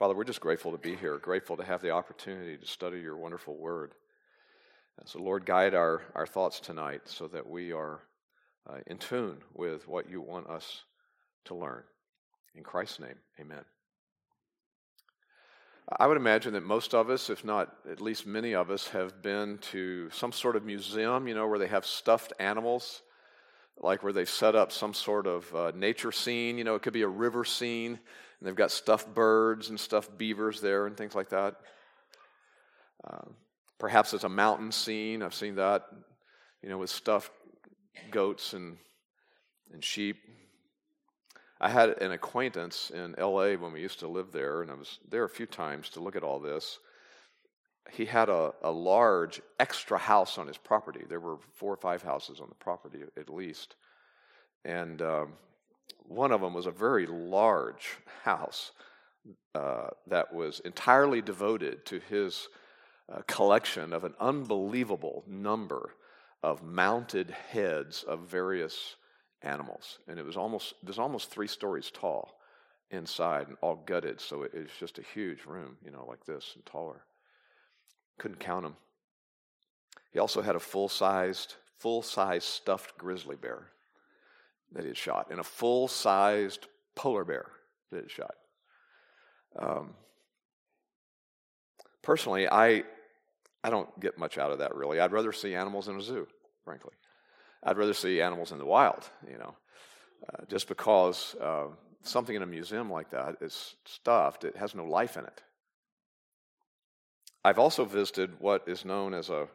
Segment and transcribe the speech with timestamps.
[0.00, 3.18] Father, we're just grateful to be here, grateful to have the opportunity to study your
[3.18, 3.92] wonderful word.
[4.98, 8.00] And so, Lord, guide our, our thoughts tonight so that we are
[8.66, 10.84] uh, in tune with what you want us
[11.44, 11.82] to learn.
[12.54, 13.62] In Christ's name, amen.
[15.98, 19.20] I would imagine that most of us, if not at least many of us, have
[19.20, 23.02] been to some sort of museum, you know, where they have stuffed animals,
[23.76, 26.56] like where they've set up some sort of uh, nature scene.
[26.56, 27.98] You know, it could be a river scene,
[28.40, 31.56] and they've got stuffed birds and stuffed beavers there and things like that.
[33.04, 33.28] Uh,
[33.78, 35.22] perhaps it's a mountain scene.
[35.22, 35.84] I've seen that,
[36.62, 37.32] you know, with stuffed
[38.10, 38.78] goats and,
[39.72, 40.16] and sheep
[41.60, 44.98] I had an acquaintance in LA when we used to live there, and I was
[45.10, 46.78] there a few times to look at all this.
[47.90, 51.04] He had a, a large extra house on his property.
[51.06, 53.74] There were four or five houses on the property at least.
[54.64, 55.32] And um,
[56.10, 58.72] one of them was a very large house
[59.54, 62.48] uh, that was entirely devoted to his
[63.12, 65.90] uh, collection of an unbelievable number
[66.42, 68.96] of mounted heads of various
[69.42, 72.40] animals, and it was almost it was almost three stories tall
[72.90, 76.24] inside and all gutted, so it, it was just a huge room, you know, like
[76.24, 77.02] this and taller.
[78.18, 78.76] Couldn't count them.
[80.12, 83.68] He also had a full sized full sized stuffed grizzly bear
[84.72, 87.46] that shot, and a full sized polar bear
[87.92, 88.34] that shot.
[89.58, 89.94] Um,
[92.02, 92.84] personally, I
[93.62, 95.00] I don't get much out of that really.
[95.00, 96.26] I'd rather see animals in a zoo,
[96.64, 96.94] frankly.
[97.62, 99.54] I'd rather see animals in the wild, you know,
[100.28, 101.66] uh, just because uh,
[102.02, 105.42] something in a museum like that is stuffed, it has no life in it.
[107.44, 109.48] I've also visited what is known as a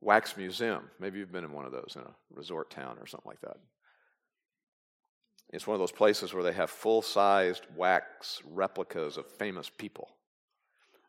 [0.00, 0.90] wax museum.
[0.98, 3.56] Maybe you've been in one of those in a resort town or something like that.
[5.52, 10.08] It's one of those places where they have full sized wax replicas of famous people.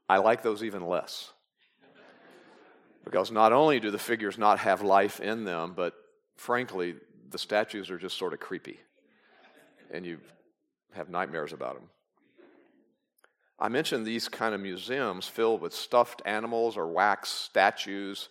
[0.10, 1.32] I like those even less.
[3.06, 5.94] Because not only do the figures not have life in them, but
[6.38, 6.96] frankly,
[7.30, 8.80] the statues are just sort of creepy,
[9.92, 10.20] and you
[10.94, 11.90] have nightmares about them.
[13.60, 18.30] I mentioned these kind of museums filled with stuffed animals or wax statues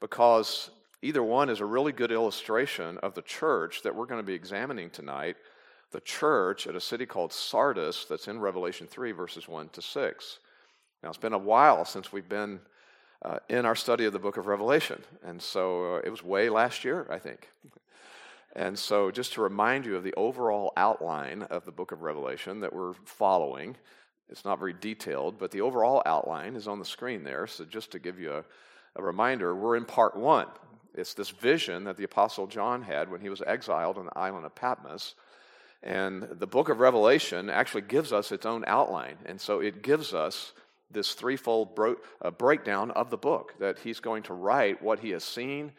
[0.00, 0.70] because
[1.02, 4.34] either one is a really good illustration of the church that we're going to be
[4.34, 5.36] examining tonight,
[5.92, 10.38] the church at a city called Sardis that's in Revelation 3, verses 1 to 6.
[11.02, 12.60] Now, it's been a while since we've been
[13.24, 15.02] uh, in our study of the book of Revelation.
[15.24, 17.48] And so uh, it was way last year, I think.
[18.54, 22.60] And so, just to remind you of the overall outline of the book of Revelation
[22.60, 23.76] that we're following,
[24.28, 27.46] it's not very detailed, but the overall outline is on the screen there.
[27.46, 28.44] So, just to give you a,
[28.96, 30.48] a reminder, we're in part one.
[30.94, 34.44] It's this vision that the Apostle John had when he was exiled on the island
[34.44, 35.14] of Patmos.
[35.82, 39.16] And the book of Revelation actually gives us its own outline.
[39.26, 40.52] And so, it gives us
[40.92, 45.10] this threefold bro- uh, breakdown of the book that he's going to write what he
[45.10, 45.72] has seen.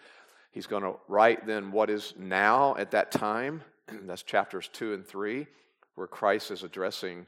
[0.52, 3.62] He's going to write then what is now at that time.
[4.06, 5.48] That's chapters two and three,
[5.96, 7.28] where Christ is addressing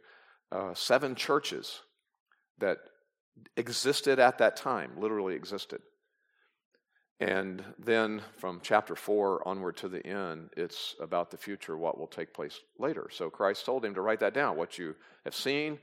[0.52, 1.81] uh, seven churches
[2.59, 2.80] that
[3.58, 5.81] existed at that time, literally existed.
[7.20, 12.08] And then from chapter 4 onward to the end, it's about the future, what will
[12.08, 13.08] take place later.
[13.12, 15.80] So Christ told him to write that down, what you have seen,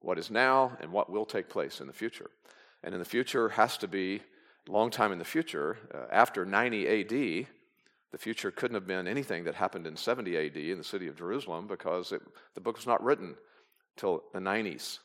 [0.00, 2.30] what is now and what will take place in the future.
[2.82, 4.20] And in the future has to be
[4.68, 5.78] a long time in the future.
[5.92, 7.46] Uh, after 90 AD,
[8.12, 11.16] the future couldn't have been anything that happened in 70 AD in the city of
[11.16, 12.20] Jerusalem because it,
[12.54, 13.36] the book was not written
[13.96, 14.98] till the 90s.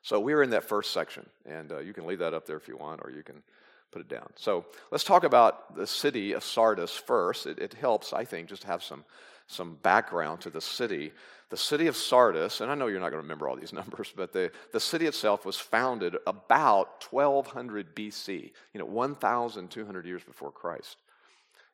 [0.00, 2.68] So we're in that first section, and uh, you can leave that up there if
[2.68, 3.42] you want, or you can
[3.92, 4.28] put it down.
[4.36, 7.46] So let's talk about the city of Sardis first.
[7.46, 9.04] It, it helps, I think, just to have some,
[9.46, 11.12] some background to the city
[11.48, 14.12] the city of Sardis, and I know you're not going to remember all these numbers,
[14.14, 20.50] but the, the city itself was founded about 1200 BC, you know, 1,200 years before
[20.50, 20.96] Christ.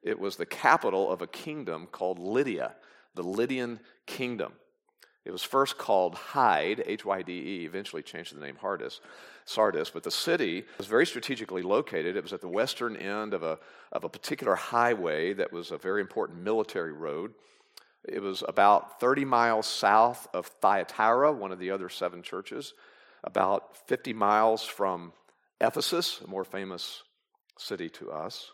[0.02, 2.74] It was the capital of a kingdom called Lydia,
[3.14, 4.52] the Lydian kingdom.
[5.24, 9.00] It was first called Hyde, H Y D E, eventually changed to the name Hardis,
[9.44, 12.16] Sardis, but the city was very strategically located.
[12.16, 13.58] It was at the western end of a,
[13.92, 17.34] of a particular highway that was a very important military road.
[18.04, 22.74] It was about 30 miles south of Thyatira, one of the other seven churches,
[23.22, 25.12] about 50 miles from
[25.60, 27.04] Ephesus, a more famous
[27.56, 28.50] city to us.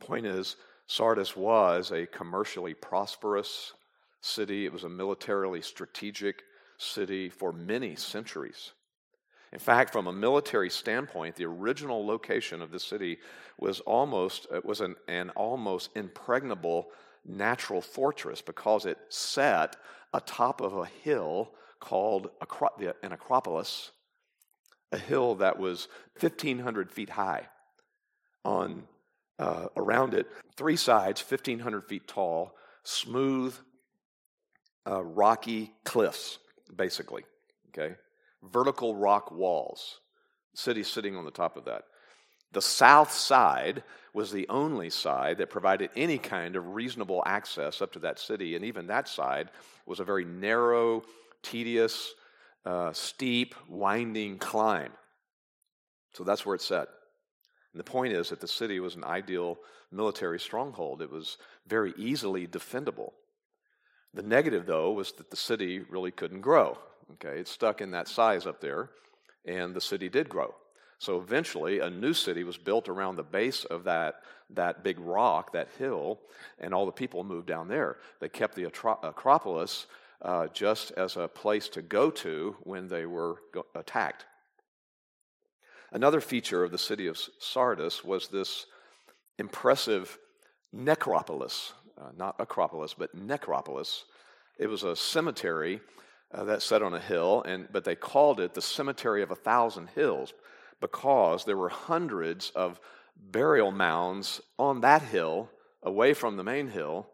[0.00, 0.56] Point is,
[0.88, 3.72] Sardis was a commercially prosperous
[4.22, 4.64] city.
[4.64, 6.42] It was a militarily strategic
[6.78, 8.72] city for many centuries.
[9.52, 13.18] In fact, from a military standpoint, the original location of the city
[13.58, 16.88] was almost was an, an almost impregnable
[17.24, 19.76] natural fortress because it sat
[20.14, 23.90] atop of a hill called an Acropolis,
[24.90, 27.46] a hill that was 1,500 feet high.
[28.44, 28.84] On
[29.38, 30.26] uh, around it,
[30.56, 32.54] three sides, 1,500 feet tall,
[32.84, 33.54] smooth,
[34.86, 36.38] uh, rocky cliffs,
[36.74, 37.24] basically.
[37.68, 37.94] Okay,
[38.42, 40.00] vertical rock walls.
[40.54, 41.84] City sitting on the top of that.
[42.52, 43.82] The south side
[44.12, 48.54] was the only side that provided any kind of reasonable access up to that city,
[48.54, 49.50] and even that side
[49.86, 51.02] was a very narrow,
[51.42, 52.12] tedious,
[52.66, 54.92] uh, steep, winding climb.
[56.12, 56.88] So that's where it's set.
[57.72, 59.56] And the point is that the city was an ideal
[59.90, 61.00] military stronghold.
[61.00, 63.12] It was very easily defendable.
[64.14, 66.78] The negative, though, was that the city really couldn't grow.
[67.14, 68.90] Okay, it's stuck in that size up there,
[69.44, 70.54] and the city did grow.
[70.98, 75.52] So eventually, a new city was built around the base of that, that big rock,
[75.52, 76.20] that hill,
[76.60, 77.96] and all the people moved down there.
[78.20, 79.86] They kept the Acropolis
[80.22, 83.36] uh, just as a place to go to when they were
[83.74, 84.26] attacked.
[85.90, 88.66] Another feature of the city of Sardis was this
[89.38, 90.16] impressive
[90.72, 94.04] necropolis, uh, not Acropolis, but necropolis.
[94.58, 95.80] It was a cemetery
[96.32, 99.36] uh, that sat on a hill, and, but they called it the Cemetery of a
[99.36, 100.32] Thousand Hills
[100.80, 102.80] because there were hundreds of
[103.16, 105.48] burial mounds on that hill,
[105.82, 107.06] away from the main hill,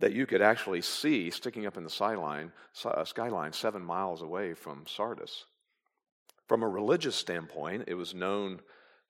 [0.00, 2.52] that you could actually see sticking up in the skyline,
[2.84, 5.44] uh, skyline seven miles away from Sardis.
[6.46, 8.60] From a religious standpoint, it was known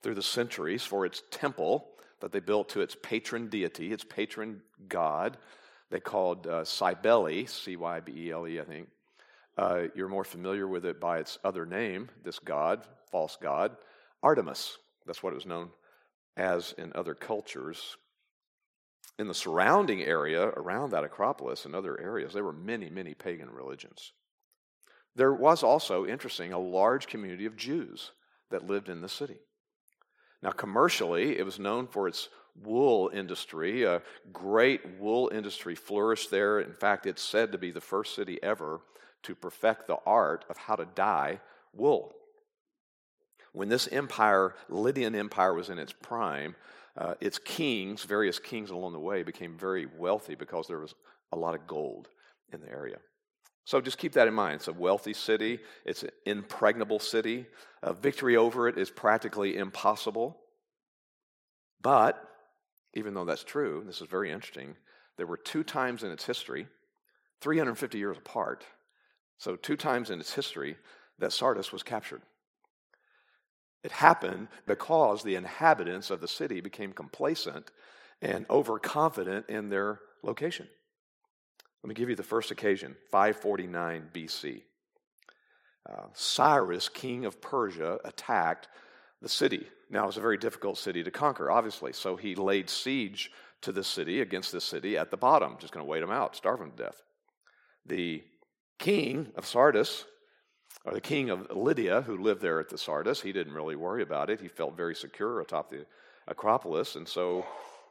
[0.02, 1.88] through the centuries for its temple
[2.20, 5.36] that they built to its patron deity, its patron god.
[5.90, 8.88] They called uh, Cybele, C Y B E L E, I think.
[9.56, 13.76] Uh, you're more familiar with it by its other name, this god, false god,
[14.22, 14.78] Artemis.
[15.06, 15.70] That's what it was known
[16.36, 17.96] as in other cultures.
[19.18, 23.50] In the surrounding area around that Acropolis and other areas, there were many, many pagan
[23.50, 24.12] religions.
[25.16, 28.12] There was also, interesting, a large community of Jews
[28.50, 29.40] that lived in the city.
[30.42, 32.28] Now, commercially, it was known for its
[32.62, 33.84] wool industry.
[33.84, 34.02] A
[34.32, 36.60] great wool industry flourished there.
[36.60, 38.80] In fact, it's said to be the first city ever
[39.24, 41.40] to perfect the art of how to dye
[41.72, 42.14] wool.
[43.52, 46.54] When this empire, Lydian Empire, was in its prime,
[46.96, 50.94] uh, its kings, various kings along the way, became very wealthy because there was
[51.32, 52.08] a lot of gold
[52.52, 52.98] in the area.
[53.68, 54.54] So just keep that in mind.
[54.54, 57.44] It's a wealthy city, it's an impregnable city.
[57.82, 60.38] A victory over it is practically impossible.
[61.82, 62.18] But,
[62.94, 64.74] even though that's true, this is very interesting,
[65.18, 66.66] there were two times in its history,
[67.42, 68.64] 350 years apart,
[69.36, 70.78] so two times in its history,
[71.18, 72.22] that Sardis was captured.
[73.84, 77.70] It happened because the inhabitants of the city became complacent
[78.22, 80.68] and overconfident in their location.
[81.82, 84.62] Let me give you the first occasion 549 BC.
[85.88, 88.68] Uh, Cyrus, king of Persia, attacked
[89.22, 89.66] the city.
[89.90, 93.30] Now, it was a very difficult city to conquer, obviously, so he laid siege
[93.62, 96.36] to the city, against the city at the bottom, just going to wait them out,
[96.36, 97.02] starve them to death.
[97.86, 98.22] The
[98.78, 100.04] king of Sardis
[100.84, 104.02] or the king of Lydia, who lived there at the Sardis, he didn't really worry
[104.02, 104.40] about it.
[104.40, 105.86] He felt very secure atop the
[106.28, 107.46] Acropolis, and so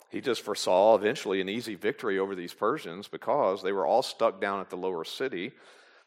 [0.10, 4.40] he just foresaw eventually an easy victory over these Persians because they were all stuck
[4.40, 5.52] down at the lower city.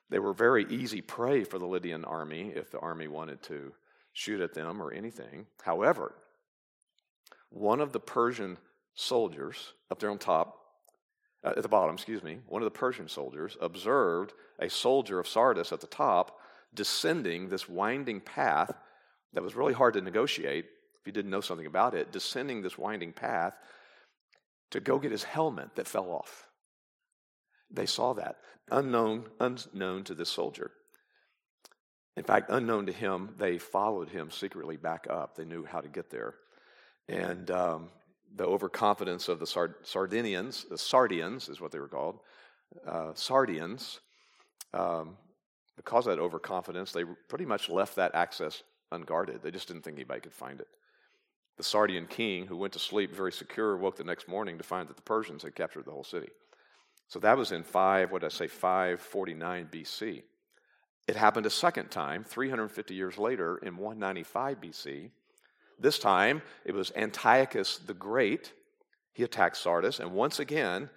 [0.08, 3.72] They were very easy prey for the Lydian army if the army wanted to
[4.12, 5.46] shoot at them or anything.
[5.62, 6.14] However,
[7.50, 8.56] one of the Persian
[8.94, 10.56] soldiers up there on top,
[11.44, 15.28] uh, at the bottom, excuse me, one of the Persian soldiers observed a soldier of
[15.28, 16.38] Sardis at the top
[16.74, 18.72] descending this winding path
[19.32, 20.66] that was really hard to negotiate
[21.00, 23.54] if you didn't know something about it, descending this winding path
[24.70, 26.46] to go get his helmet that fell off.
[27.70, 28.36] They saw that,
[28.70, 30.70] unknown, unknown to this soldier.
[32.16, 35.36] In fact, unknown to him, they followed him secretly back up.
[35.36, 36.34] They knew how to get there.
[37.08, 37.88] And um,
[38.34, 42.18] the overconfidence of the Sard- Sardinians, the Sardians is what they were called,
[42.86, 44.00] uh, Sardians,
[44.74, 45.16] um,
[45.76, 48.62] because of that overconfidence, they pretty much left that access
[48.92, 49.42] unguarded.
[49.42, 50.68] They just didn't think anybody could find it.
[51.60, 54.88] The Sardian king, who went to sleep very secure, woke the next morning to find
[54.88, 56.30] that the Persians had captured the whole city.
[57.08, 60.22] So that was in 5, what did I say, 549 BC.
[61.06, 65.10] It happened a second time, 350 years later, in 195 BC.
[65.78, 68.54] This time, it was Antiochus the Great.
[69.12, 70.88] He attacked Sardis, and once again,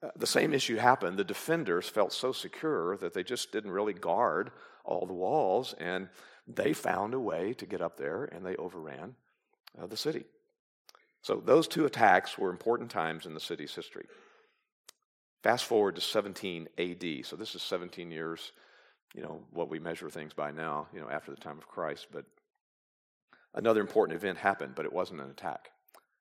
[0.00, 1.18] uh, the same issue happened.
[1.18, 4.52] The defenders felt so secure that they just didn't really guard
[4.84, 6.08] all the walls, and
[6.46, 9.16] they found a way to get up there and they overran
[9.88, 10.24] the city.
[11.22, 14.06] So, those two attacks were important times in the city's history.
[15.42, 17.26] Fast forward to 17 AD.
[17.26, 18.52] So, this is 17 years
[19.14, 22.08] you know, what we measure things by now, you know, after the time of Christ.
[22.12, 22.24] But
[23.54, 25.70] another important event happened, but it wasn't an attack.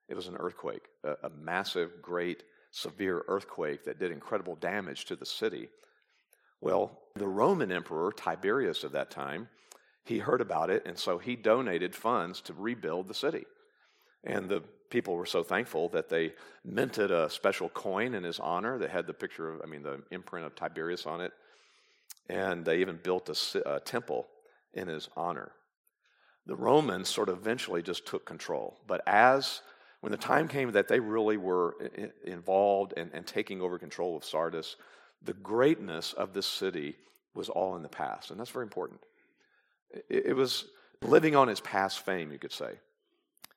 [0.08, 5.16] It was an earthquake, a, a massive, great, severe earthquake that did incredible damage to
[5.16, 5.70] the city.
[6.62, 9.50] Well, the Roman emperor, Tiberius of that time,
[10.08, 13.46] he heard about it, and so he donated funds to rebuild the city.
[14.24, 16.34] And the people were so thankful that they
[16.64, 20.02] minted a special coin in his honor that had the picture of, I mean, the
[20.12, 21.32] imprint of Tiberius on it.
[22.30, 24.28] And they even built a, a temple
[24.74, 25.52] in his honor.
[26.46, 28.78] The Romans sort of eventually just took control.
[28.88, 29.62] But as
[30.02, 31.76] when the time came that they really were
[32.24, 34.76] involved and, and taking over control of Sardis,
[35.22, 36.96] the greatness of this city
[37.34, 38.32] was all in the past.
[38.32, 39.02] And that's very important.
[40.10, 40.66] It, was
[41.02, 42.80] living on its past fame, you could say.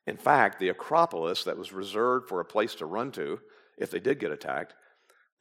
[0.07, 3.41] In fact, the Acropolis that was reserved for a place to run to
[3.79, 4.75] if they did get attacked,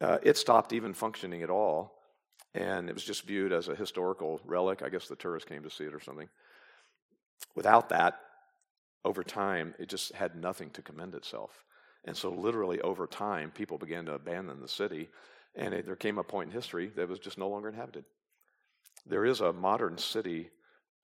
[0.02, 1.96] uh, it stopped even functioning at all.
[2.56, 4.82] And it was just viewed as a historical relic.
[4.82, 6.30] I guess the tourists came to see it or something.
[7.56, 8.20] Without that,
[9.06, 11.64] over time, it just had nothing to commend itself.
[12.06, 15.10] And so, literally, over time, people began to abandon the city,
[15.56, 18.06] and it, there came a point in history that was just no longer inhabited.
[19.06, 20.50] There is a modern city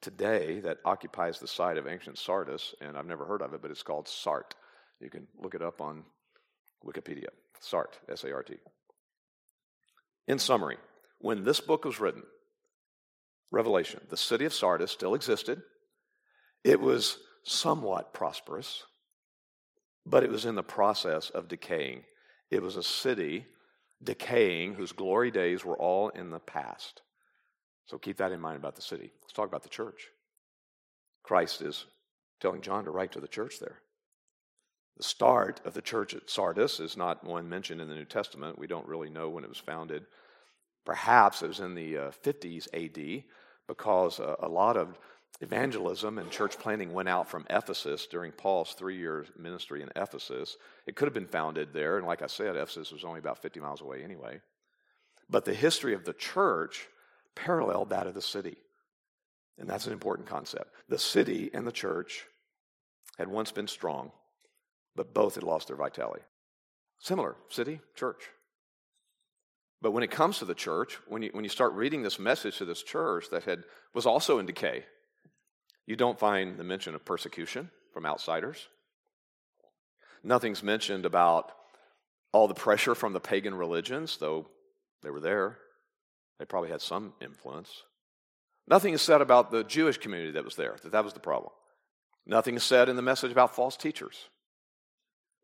[0.02, 3.72] today that occupies the site of ancient Sardis, and I've never heard of it, but
[3.72, 4.56] it's called Sart.
[5.00, 6.04] You can look it up on
[6.86, 7.30] Wikipedia.
[7.60, 8.56] Sart, S A R T.
[10.28, 10.78] In summary,
[11.20, 12.24] when this book was written,
[13.52, 15.62] Revelation, the city of Sardis still existed.
[16.64, 18.84] It was somewhat prosperous,
[20.06, 22.04] but it was in the process of decaying.
[22.52, 23.46] It was a city
[24.04, 27.02] decaying whose glory days were all in the past.
[27.86, 29.12] So keep that in mind about the city.
[29.22, 30.08] Let's talk about the church.
[31.24, 31.86] Christ is
[32.40, 33.80] telling John to write to the church there.
[34.98, 38.58] The start of the church at Sardis is not one mentioned in the New Testament.
[38.58, 40.06] We don't really know when it was founded.
[40.86, 43.24] Perhaps it was in the uh, 50s AD
[43.68, 44.98] because uh, a lot of
[45.42, 50.56] evangelism and church planting went out from Ephesus during Paul's three year ministry in Ephesus.
[50.88, 53.60] It could have been founded there, and like I said, Ephesus was only about 50
[53.60, 54.40] miles away anyway.
[55.30, 56.88] But the history of the church
[57.36, 58.58] paralleled that of the city.
[59.58, 60.74] And that's an important concept.
[60.90, 62.26] The city and the church
[63.18, 64.12] had once been strong,
[64.96, 66.24] but both had lost their vitality.
[67.00, 68.24] Similar, city, church.
[69.82, 72.58] But when it comes to the church, when you, when you start reading this message
[72.58, 73.64] to this church that had,
[73.94, 74.86] was also in decay,
[75.86, 78.68] you don't find the mention of persecution from outsiders.
[80.24, 81.52] Nothing's mentioned about
[82.32, 84.48] all the pressure from the pagan religions, though
[85.04, 85.60] they were there.
[86.40, 87.84] They probably had some influence.
[88.68, 91.52] Nothing is said about the Jewish community that was there, that that was the problem.
[92.26, 94.30] Nothing is said in the message about false teachers.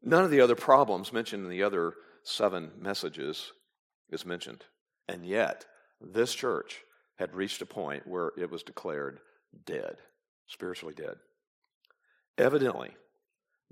[0.01, 1.93] None of the other problems mentioned in the other
[2.23, 3.51] seven messages
[4.09, 4.65] is mentioned.
[5.07, 5.65] And yet,
[6.01, 6.81] this church
[7.17, 9.19] had reached a point where it was declared
[9.65, 9.97] dead
[10.51, 11.15] spiritually dead.
[12.37, 12.91] Evidently,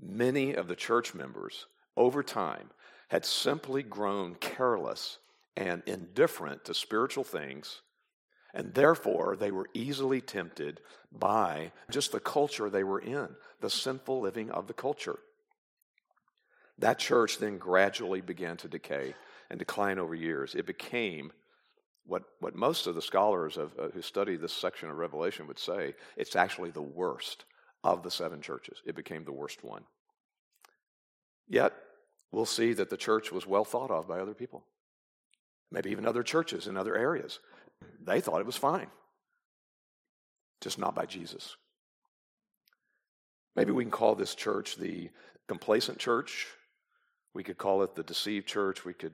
[0.00, 2.70] many of the church members over time
[3.08, 5.18] had simply grown careless
[5.56, 7.82] and indifferent to spiritual things,
[8.54, 10.80] and therefore they were easily tempted
[11.12, 13.28] by just the culture they were in,
[13.60, 15.18] the sinful living of the culture.
[16.78, 19.14] That church then gradually began to decay
[19.50, 20.54] and decline over years.
[20.54, 21.32] It became
[22.06, 25.58] what, what most of the scholars of, uh, who study this section of Revelation would
[25.58, 27.44] say, it's actually the worst
[27.84, 28.78] of the seven churches.
[28.84, 29.84] It became the worst one.
[31.48, 31.72] Yet,
[32.32, 34.64] we'll see that the church was well thought of by other people,
[35.70, 37.38] maybe even other churches in other areas.
[38.04, 38.88] They thought it was fine,
[40.60, 41.56] just not by Jesus.
[43.56, 45.10] Maybe we can call this church the
[45.48, 46.46] complacent church.
[47.34, 48.84] We could call it the deceived church.
[48.84, 49.12] We could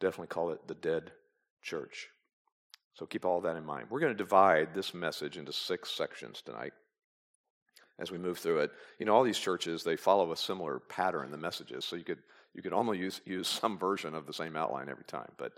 [0.00, 1.12] definitely call it the dead
[1.62, 2.08] church.
[2.94, 3.88] So keep all that in mind.
[3.90, 6.72] We're going to divide this message into six sections tonight
[7.98, 8.70] as we move through it.
[8.98, 11.84] You know, all these churches, they follow a similar pattern, the messages.
[11.84, 12.18] So you could,
[12.54, 15.30] you could almost use, use some version of the same outline every time.
[15.36, 15.52] But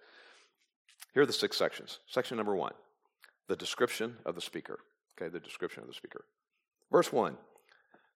[1.15, 1.99] here are the six sections.
[2.07, 2.75] Section number one
[3.49, 4.81] the description of the speaker.
[5.17, 6.25] Okay, the description of the speaker.
[6.93, 7.37] Verse one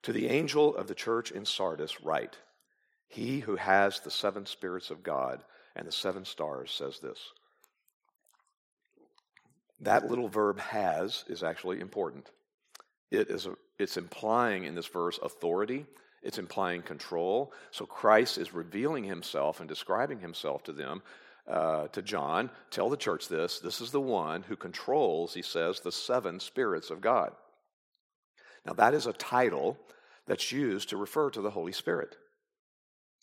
[0.02, 2.37] To the angel of the church in Sardis, write,
[3.08, 5.42] He who has the seven spirits of God
[5.75, 7.18] and the seven stars says this.
[9.80, 12.30] That little verb has is actually important.
[13.11, 15.87] It is a, it's implying in this verse authority,
[16.22, 17.52] it's implying control.
[17.72, 21.02] So Christ is revealing himself and describing himself to them,
[21.49, 22.50] uh, to John.
[22.70, 26.90] Tell the church this this is the one who controls, he says, the seven spirits
[26.90, 27.32] of God.
[28.64, 29.76] Now, that is a title
[30.26, 32.16] that's used to refer to the Holy Spirit.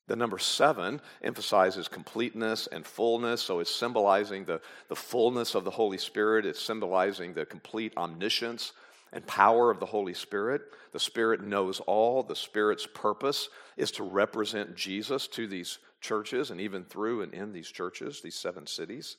[0.07, 5.71] The number seven emphasizes completeness and fullness, so it's symbolizing the, the fullness of the
[5.71, 6.47] Holy Spirit.
[6.47, 8.73] It's symbolizing the complete omniscience
[9.13, 10.63] and power of the Holy Spirit.
[10.91, 12.23] The Spirit knows all.
[12.23, 17.51] The Spirit's purpose is to represent Jesus to these churches and even through and in
[17.51, 19.17] these churches, these seven cities.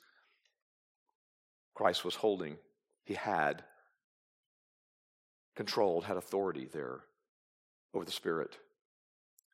[1.74, 2.56] Christ was holding,
[3.04, 3.64] he had
[5.56, 7.00] controlled, had authority there
[7.94, 8.56] over the Spirit.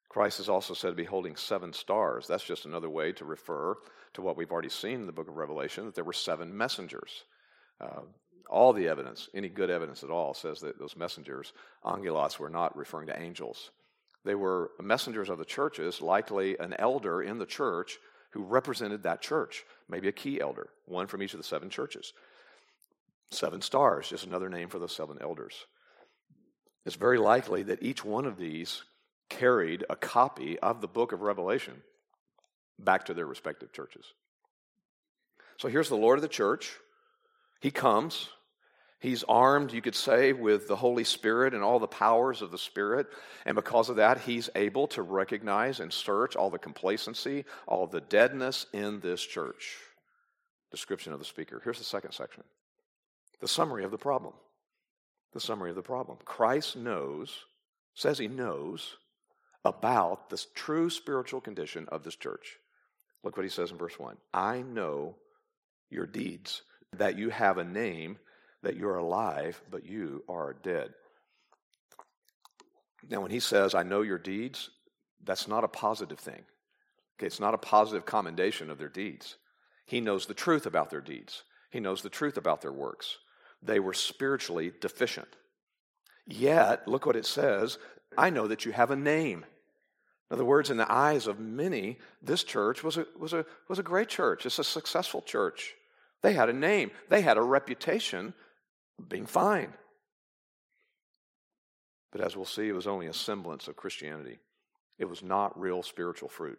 [0.08, 2.26] Christ is also said to be holding seven stars.
[2.26, 3.76] That's just another way to refer
[4.14, 7.24] to what we've already seen in the book of Revelation that there were seven messengers.
[7.80, 8.02] Uh,
[8.48, 11.52] all the evidence, any good evidence at all, says that those messengers,
[11.84, 13.70] angelos, were not referring to angels.
[14.26, 17.96] They were messengers of the churches, likely an elder in the church
[18.30, 22.12] who represented that church, maybe a key elder, one from each of the seven churches.
[23.30, 25.66] Seven stars, just another name for the seven elders.
[26.84, 28.82] It's very likely that each one of these
[29.28, 31.82] carried a copy of the book of Revelation
[32.80, 34.06] back to their respective churches.
[35.56, 36.74] So here's the Lord of the church.
[37.60, 38.28] He comes.
[38.98, 42.58] He's armed, you could say, with the Holy Spirit and all the powers of the
[42.58, 43.06] Spirit.
[43.44, 48.00] And because of that, he's able to recognize and search all the complacency, all the
[48.00, 49.76] deadness in this church.
[50.70, 51.60] Description of the speaker.
[51.62, 52.42] Here's the second section
[53.40, 54.32] the summary of the problem.
[55.34, 56.16] The summary of the problem.
[56.24, 57.44] Christ knows,
[57.94, 58.96] says he knows,
[59.64, 62.56] about the true spiritual condition of this church.
[63.22, 65.16] Look what he says in verse 1 I know
[65.90, 66.62] your deeds,
[66.92, 68.18] that you have a name,
[68.66, 70.92] that you're alive, but you are dead.
[73.08, 74.70] Now, when he says, I know your deeds,
[75.24, 76.42] that's not a positive thing.
[77.16, 79.36] Okay, it's not a positive commendation of their deeds.
[79.86, 83.18] He knows the truth about their deeds, he knows the truth about their works.
[83.62, 85.28] They were spiritually deficient.
[86.26, 87.78] Yet, look what it says
[88.18, 89.44] I know that you have a name.
[90.28, 93.78] In other words, in the eyes of many, this church was a, was, a, was
[93.78, 94.44] a great church.
[94.44, 95.76] It's a successful church.
[96.22, 98.34] They had a name, they had a reputation
[99.08, 99.72] being fine.
[102.12, 104.38] But as we'll see, it was only a semblance of Christianity.
[104.98, 106.58] It was not real spiritual fruit.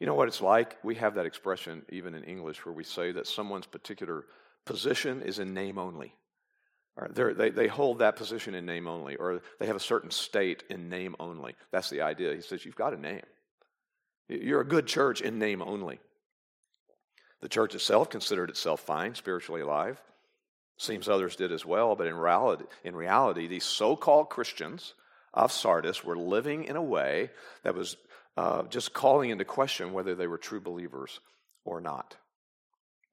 [0.00, 0.76] You know what it's like?
[0.82, 4.24] We have that expression even in English where we say that someone's particular
[4.64, 6.14] position is in name only.
[7.10, 10.88] They, they hold that position in name only, or they have a certain state in
[10.88, 11.54] name only.
[11.70, 12.34] That's the idea.
[12.34, 13.22] He says, You've got a name.
[14.28, 16.00] You're a good church in name only.
[17.42, 20.00] The church itself considered itself fine, spiritually alive.
[20.78, 24.94] Seems others did as well, but in reality, in reality these so called Christians
[25.32, 27.30] of Sardis were living in a way
[27.62, 27.96] that was
[28.36, 31.20] uh, just calling into question whether they were true believers
[31.64, 32.16] or not.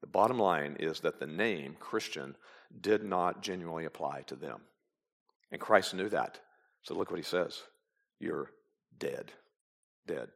[0.02, 2.36] The bottom line is that the name Christian
[2.78, 4.60] did not genuinely apply to them.
[5.50, 6.38] And Christ knew that.
[6.82, 7.62] So look what he says
[8.20, 8.50] You're
[8.98, 9.32] dead.
[10.06, 10.28] Dead.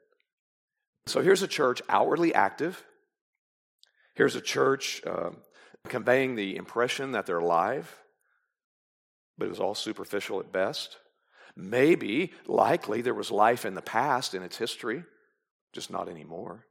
[1.07, 2.83] So here's a church outwardly active.
[4.15, 5.31] Here's a church uh,
[5.89, 7.99] conveying the impression that they're alive,
[9.37, 10.97] but it was all superficial at best.
[11.57, 15.05] Maybe, likely, there was life in the past in its history,
[15.73, 16.67] just not anymore.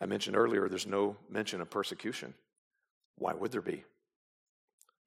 [0.00, 2.34] I mentioned earlier there's no mention of persecution.
[3.16, 3.84] Why would there be?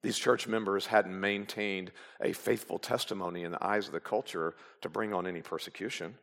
[0.02, 4.88] These church members hadn't maintained a faithful testimony in the eyes of the culture to
[4.88, 6.14] bring on any persecution.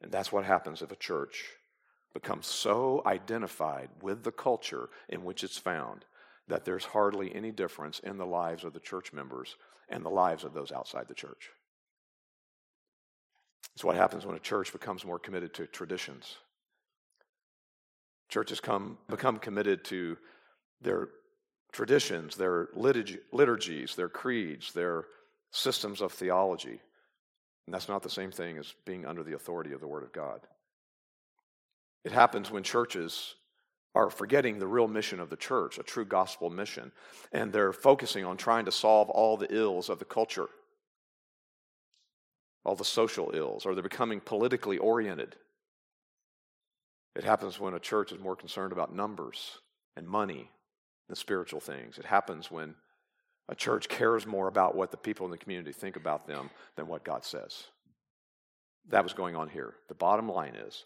[0.00, 1.44] And that's what happens if a church
[2.20, 6.04] becomes so identified with the culture in which it's found
[6.48, 9.56] that there's hardly any difference in the lives of the church members
[9.88, 11.50] and the lives of those outside the church.
[13.74, 16.36] It's what happens when a church becomes more committed to traditions
[18.28, 20.16] Churches come, become committed to
[20.80, 21.08] their
[21.72, 25.04] traditions, their liturgies, their creeds, their
[25.52, 26.80] systems of theology.
[27.66, 30.12] And that's not the same thing as being under the authority of the Word of
[30.12, 30.40] God.
[32.06, 33.34] It happens when churches
[33.94, 36.92] are forgetting the real mission of the church, a true gospel mission,
[37.32, 40.48] and they're focusing on trying to solve all the ills of the culture,
[42.64, 45.36] all the social ills, or they're becoming politically oriented
[47.16, 49.60] it happens when a church is more concerned about numbers
[49.96, 50.50] and money
[51.08, 51.96] than spiritual things.
[51.96, 52.74] It happens when
[53.48, 56.86] a church cares more about what the people in the community think about them than
[56.86, 57.64] what God says.
[58.90, 59.72] That was going on here.
[59.88, 60.84] The bottom line is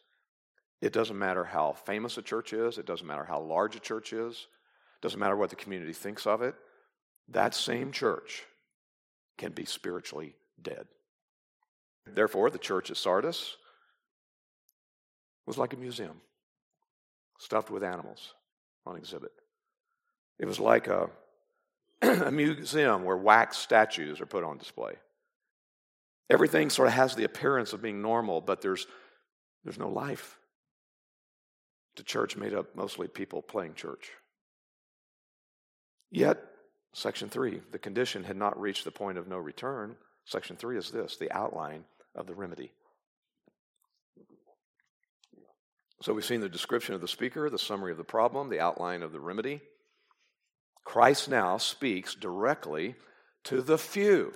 [0.80, 4.12] it doesn't matter how famous a church is, it doesn't matter how large a church
[4.12, 6.54] is, it doesn't matter what the community thinks of it.
[7.28, 8.44] That same church
[9.38, 10.86] can be spiritually dead.
[12.06, 13.56] Therefore, the church at Sardis
[15.46, 16.20] was like a museum,
[17.38, 18.34] stuffed with animals
[18.86, 19.32] on exhibit.
[20.38, 21.10] It was like a,
[22.02, 24.94] a museum where wax statues are put on display.
[26.30, 28.86] Everything sort of has the appearance of being normal, but there's,
[29.64, 30.38] there's no life.
[31.96, 34.10] The church made up mostly people playing church.
[36.10, 36.42] Yet,
[36.92, 39.96] section three, the condition had not reached the point of no return.
[40.24, 42.72] Section three is this the outline of the remedy.
[46.02, 49.02] So we've seen the description of the speaker, the summary of the problem, the outline
[49.02, 49.60] of the remedy.
[50.84, 52.94] Christ now speaks directly
[53.44, 54.32] to the few,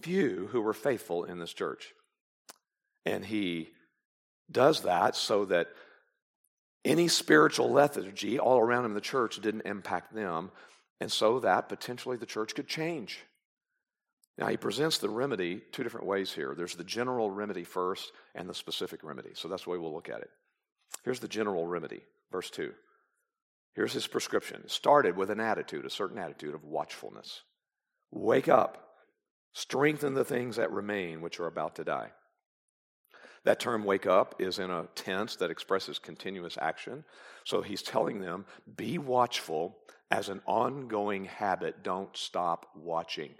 [0.00, 1.92] few who were faithful in this church.
[3.04, 3.70] And he
[4.50, 5.68] does that so that
[6.84, 10.50] any spiritual lethargy all around in the church didn't impact them,
[11.00, 13.20] and so that potentially the church could change.
[14.38, 16.54] Now, he presents the remedy two different ways here.
[16.56, 19.30] There's the general remedy first and the specific remedy.
[19.34, 20.30] So that's the way we'll look at it.
[21.04, 22.72] Here's the general remedy, verse 2.
[23.74, 24.62] Here's his prescription.
[24.64, 27.42] It started with an attitude, a certain attitude of watchfulness.
[28.12, 28.94] Wake up,
[29.54, 32.10] strengthen the things that remain, which are about to die.
[33.44, 37.04] That term wake up is in a tense that expresses continuous action.
[37.44, 38.46] So he's telling them
[38.76, 39.78] be watchful
[40.10, 41.82] as an ongoing habit.
[41.82, 43.30] Don't stop watching.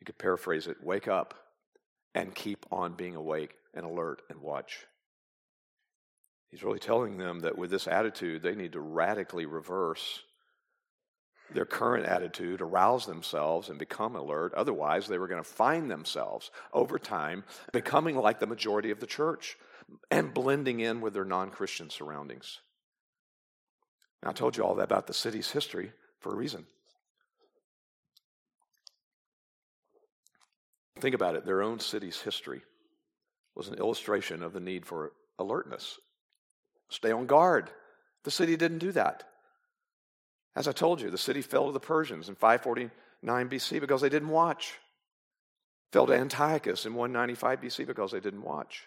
[0.00, 1.34] You could paraphrase it wake up
[2.14, 4.86] and keep on being awake and alert and watch.
[6.50, 10.22] He's really telling them that with this attitude, they need to radically reverse
[11.52, 14.54] their current attitude, arouse themselves, and become alert.
[14.54, 19.06] Otherwise, they were going to find themselves over time becoming like the majority of the
[19.06, 19.56] church
[20.10, 22.60] and blending in with their non Christian surroundings.
[24.22, 26.66] Now, I told you all that about the city's history for a reason.
[31.00, 32.62] Think about it their own city's history
[33.54, 35.98] was an illustration of the need for alertness.
[36.88, 37.70] Stay on guard.
[38.24, 39.24] The city didn't do that.
[40.58, 44.08] As I told you, the city fell to the Persians in 549 BC because they
[44.08, 44.74] didn't watch.
[45.92, 48.82] Fell to Antiochus in 195 BC because they didn't watch.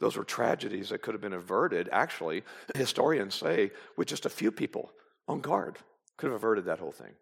[0.00, 2.42] Those were tragedies that could have been averted, actually,
[2.74, 4.92] historians say, with just a few people
[5.28, 5.76] on guard.
[6.16, 7.12] Could have averted that whole thing.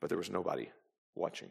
[0.00, 0.70] But there was nobody
[1.14, 1.50] watching.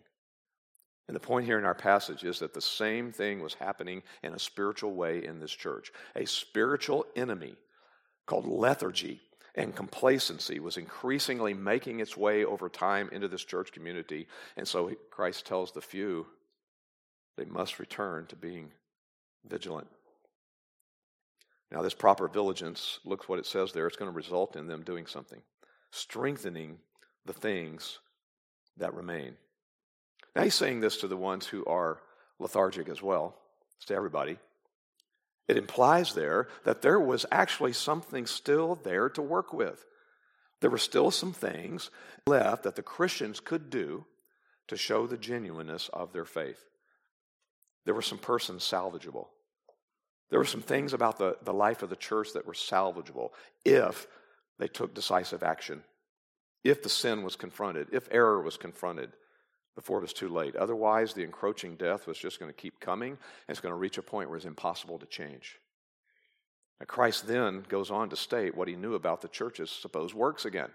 [1.08, 4.34] And the point here in our passage is that the same thing was happening in
[4.34, 5.92] a spiritual way in this church.
[6.16, 7.54] A spiritual enemy
[8.26, 9.22] called lethargy
[9.60, 14.26] and complacency was increasingly making its way over time into this church community.
[14.56, 16.26] And so Christ tells the few
[17.36, 18.72] they must return to being
[19.46, 19.88] vigilant.
[21.72, 24.82] Now, this proper vigilance, looks what it says there, it's going to result in them
[24.82, 25.42] doing something,
[25.92, 26.78] strengthening
[27.26, 28.00] the things
[28.78, 29.36] that remain.
[30.38, 32.00] Now, he's saying this to the ones who are
[32.40, 33.36] lethargic as well,
[33.76, 34.38] it's to everybody.
[35.50, 39.84] It implies there that there was actually something still there to work with.
[40.62, 41.90] There were still some things
[42.28, 44.06] left that the Christians could do
[44.68, 46.64] to show the genuineness of their faith.
[47.86, 49.30] There were some persons salvageable.
[50.30, 53.30] There were some things about the, the life of the church that were salvageable
[53.66, 54.06] if
[54.60, 55.84] they took decisive action,
[56.64, 59.14] if the sin was confronted, if error was confronted,
[59.80, 60.58] before it was too late.
[60.58, 63.98] Otherwise, the encroaching death was just going to keep coming, and it's going to reach
[63.98, 65.58] a point where it's impossible to change.
[66.82, 70.44] Now, Christ then goes on to state what he knew about the church's supposed works
[70.44, 70.68] again,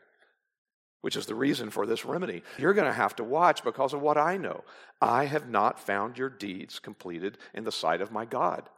[1.02, 2.42] which is the reason for this remedy.
[2.56, 4.64] You're going to have to watch because of what I know.
[5.02, 8.70] I have not found your deeds completed in the sight of my God.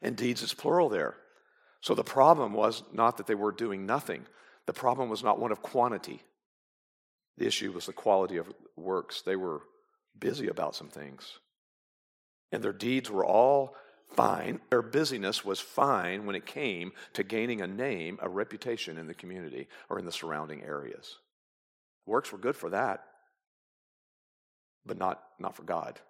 [0.00, 1.16] And deeds is plural there.
[1.80, 4.26] So the problem was not that they were doing nothing,
[4.66, 6.22] the problem was not one of quantity.
[7.38, 9.22] The issue was the quality of works.
[9.22, 9.62] They were
[10.18, 11.38] busy about some things.
[12.52, 13.74] And their deeds were all
[14.14, 14.60] fine.
[14.70, 19.14] Their busyness was fine when it came to gaining a name, a reputation in the
[19.14, 21.18] community or in the surrounding areas.
[22.06, 23.04] Works were good for that,
[24.86, 26.00] but not, not for God.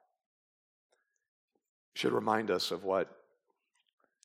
[1.94, 3.10] Should remind us of what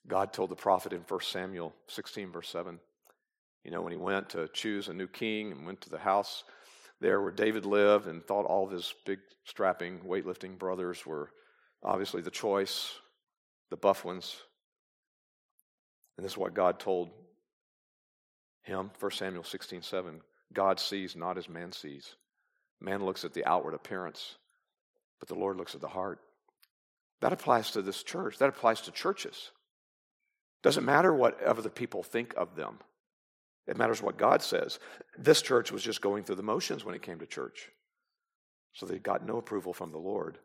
[0.07, 2.79] God told the prophet in 1 Samuel 16, verse 7.
[3.63, 6.43] You know, when he went to choose a new king and went to the house
[7.01, 11.31] there where David lived and thought all of his big, strapping, weightlifting brothers were
[11.83, 12.93] obviously the choice,
[13.69, 14.37] the buff ones.
[16.17, 17.09] And this is what God told
[18.63, 20.21] him, 1 Samuel 16 7.
[20.53, 22.15] God sees not as man sees.
[22.79, 24.35] Man looks at the outward appearance,
[25.19, 26.19] but the Lord looks at the heart.
[27.21, 28.37] That applies to this church.
[28.39, 29.51] That applies to churches.
[30.63, 32.79] Doesn't matter what other people think of them.
[33.67, 34.79] It matters what God says.
[35.17, 37.69] This church was just going through the motions when it came to church.
[38.73, 40.37] So they got no approval from the Lord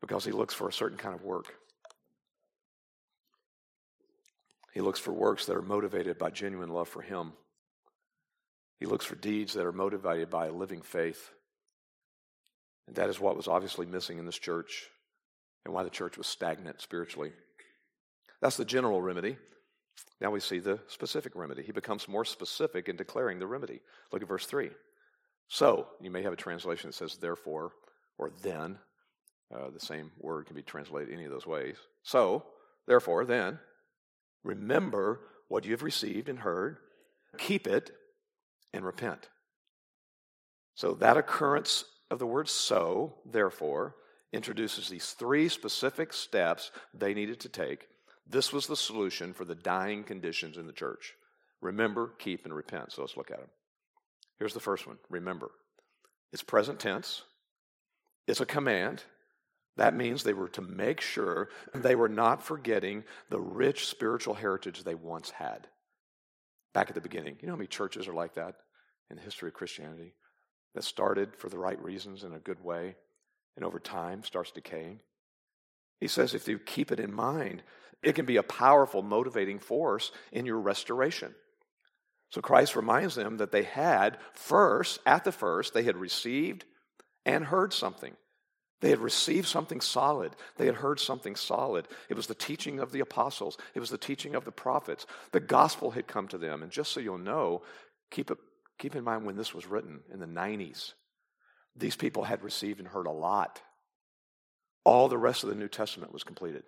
[0.00, 1.54] because He looks for a certain kind of work.
[4.72, 7.32] He looks for works that are motivated by genuine love for Him.
[8.80, 11.30] He looks for deeds that are motivated by a living faith.
[12.86, 14.88] And that is what was obviously missing in this church
[15.64, 17.32] and why the church was stagnant spiritually.
[18.40, 19.36] That's the general remedy.
[20.20, 21.62] Now we see the specific remedy.
[21.62, 23.80] He becomes more specific in declaring the remedy.
[24.12, 24.70] Look at verse 3.
[25.48, 27.72] So, you may have a translation that says therefore
[28.18, 28.78] or then.
[29.54, 31.76] Uh, the same word can be translated any of those ways.
[32.02, 32.44] So,
[32.86, 33.58] therefore, then,
[34.44, 36.78] remember what you have received and heard,
[37.36, 37.90] keep it,
[38.72, 39.28] and repent.
[40.74, 43.96] So, that occurrence of the word so, therefore,
[44.32, 47.88] introduces these three specific steps they needed to take.
[48.32, 51.12] This was the solution for the dying conditions in the church.
[51.60, 52.90] Remember, keep, and repent.
[52.90, 53.50] So let's look at them.
[54.38, 55.50] Here's the first one remember.
[56.32, 57.22] It's present tense,
[58.26, 59.04] it's a command.
[59.76, 64.82] That means they were to make sure they were not forgetting the rich spiritual heritage
[64.82, 65.66] they once had
[66.74, 67.36] back at the beginning.
[67.40, 68.56] You know how many churches are like that
[69.10, 70.14] in the history of Christianity?
[70.74, 72.96] That started for the right reasons in a good way
[73.56, 75.00] and over time starts decaying.
[76.02, 77.62] He says if you keep it in mind,
[78.02, 81.32] it can be a powerful motivating force in your restoration.
[82.30, 86.64] So Christ reminds them that they had first, at the first, they had received
[87.24, 88.16] and heard something.
[88.80, 90.34] They had received something solid.
[90.56, 91.86] They had heard something solid.
[92.08, 95.06] It was the teaching of the apostles, it was the teaching of the prophets.
[95.30, 96.64] The gospel had come to them.
[96.64, 97.62] And just so you'll know,
[98.10, 98.38] keep, it,
[98.76, 100.94] keep in mind when this was written in the 90s,
[101.76, 103.62] these people had received and heard a lot.
[104.84, 106.64] All the rest of the New Testament was completed.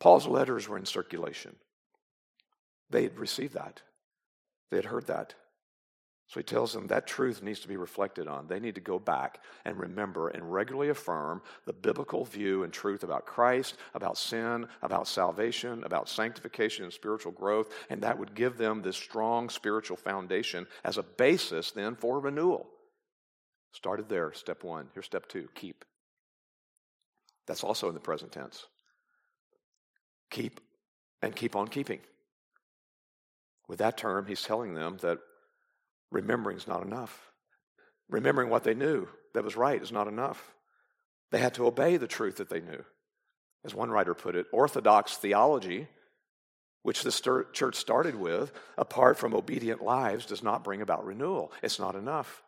[0.00, 1.56] Paul's letters were in circulation.
[2.90, 3.82] They had received that,
[4.70, 5.34] they had heard that.
[6.28, 8.48] So he tells them that truth needs to be reflected on.
[8.48, 13.02] They need to go back and remember and regularly affirm the biblical view and truth
[13.02, 18.58] about Christ, about sin, about salvation, about sanctification and spiritual growth, and that would give
[18.58, 22.68] them this strong spiritual foundation as a basis then for renewal.
[23.72, 24.88] Started there, step one.
[24.92, 25.86] Here's step two keep.
[27.48, 28.64] That's also in the present tense.
[30.30, 30.60] Keep
[31.22, 31.98] and keep on keeping.
[33.66, 35.18] With that term, he's telling them that
[36.12, 37.32] remembering is not enough.
[38.08, 40.54] Remembering what they knew that was right is not enough.
[41.30, 42.84] They had to obey the truth that they knew.
[43.64, 45.88] As one writer put it, orthodox theology,
[46.82, 51.52] which the church started with, apart from obedient lives, does not bring about renewal.
[51.62, 52.42] It's not enough.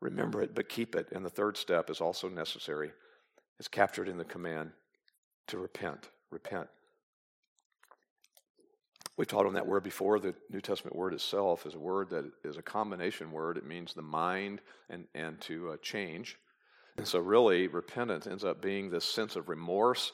[0.00, 1.08] Remember it, but keep it.
[1.12, 2.92] And the third step is also necessary.
[3.62, 4.72] It's captured in the command
[5.46, 6.10] to repent.
[6.32, 6.66] Repent.
[9.16, 10.18] We've taught on that word before.
[10.18, 13.56] The New Testament word itself is a word that is a combination word.
[13.56, 16.38] It means the mind and, and to uh, change.
[16.96, 20.10] And so, really, repentance ends up being this sense of remorse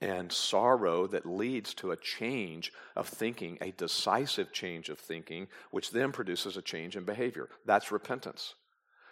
[0.00, 5.90] and sorrow that leads to a change of thinking, a decisive change of thinking, which
[5.90, 7.48] then produces a change in behavior.
[7.66, 8.54] That's repentance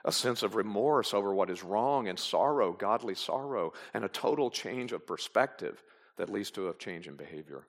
[0.04, 4.50] a sense of remorse over what is wrong and sorrow, godly sorrow, and a total
[4.50, 5.82] change of perspective
[6.16, 7.66] that leads to a change in behavior.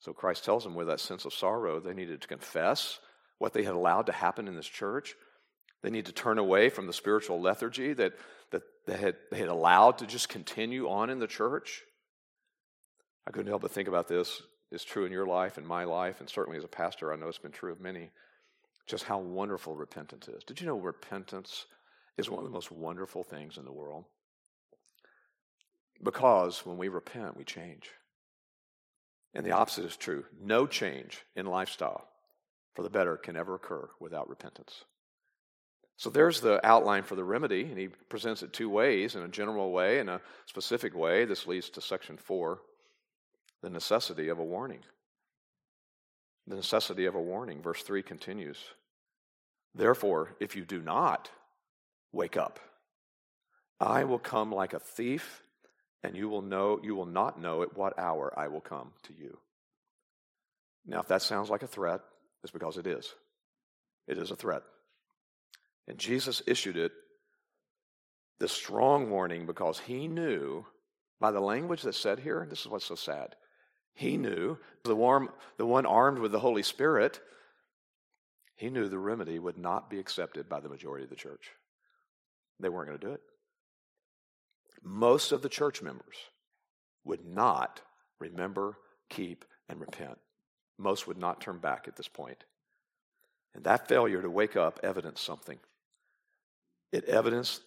[0.00, 2.98] So Christ tells them with that sense of sorrow, they needed to confess
[3.38, 5.14] what they had allowed to happen in this church.
[5.82, 8.14] They need to turn away from the spiritual lethargy that,
[8.50, 11.82] that they, had, they had allowed to just continue on in the church.
[13.26, 14.42] I couldn't help but think about this.
[14.70, 17.28] It's true in your life and my life, and certainly as a pastor, I know
[17.28, 18.10] it's been true of many
[18.86, 20.44] just how wonderful repentance is.
[20.44, 21.66] Did you know repentance
[22.16, 24.04] is one of the most wonderful things in the world?
[26.02, 27.90] Because when we repent, we change.
[29.34, 30.24] And the opposite is true.
[30.40, 32.06] No change in lifestyle
[32.74, 34.84] for the better can ever occur without repentance.
[35.98, 39.28] So there's the outline for the remedy, and he presents it two ways in a
[39.28, 41.24] general way and a specific way.
[41.24, 42.60] This leads to section four
[43.62, 44.80] the necessity of a warning
[46.46, 47.62] the necessity of a warning.
[47.62, 48.58] Verse 3 continues
[49.74, 51.30] Therefore, if you do not
[52.12, 52.58] wake up,
[53.78, 55.42] I will come like a thief,
[56.02, 59.12] and you will know you will not know at what hour I will come to
[59.12, 59.38] you.
[60.86, 62.00] Now, if that sounds like a threat,
[62.42, 63.12] it's because it is.
[64.06, 64.62] It is a threat.
[65.88, 66.92] And Jesus issued it
[68.38, 70.64] this strong warning because he knew
[71.20, 73.34] by the language that's said here, this is what's so sad.
[73.96, 77.18] He knew, the, warm, the one armed with the Holy Spirit,
[78.54, 81.50] he knew the remedy would not be accepted by the majority of the church.
[82.60, 83.22] They weren't going to do it.
[84.82, 86.16] Most of the church members
[87.04, 87.80] would not
[88.20, 88.76] remember,
[89.08, 90.18] keep, and repent.
[90.78, 92.44] Most would not turn back at this point.
[93.54, 95.58] And that failure to wake up evidenced something.
[96.92, 97.62] It evidenced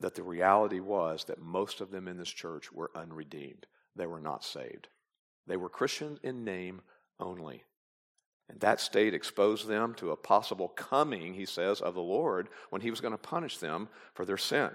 [0.00, 3.66] that the reality was that most of them in this church were unredeemed.
[3.94, 4.88] They were not saved.
[5.46, 6.80] They were Christians in name
[7.20, 7.64] only.
[8.48, 12.82] And that state exposed them to a possible coming, he says, of the Lord when
[12.82, 14.70] he was going to punish them for their sin.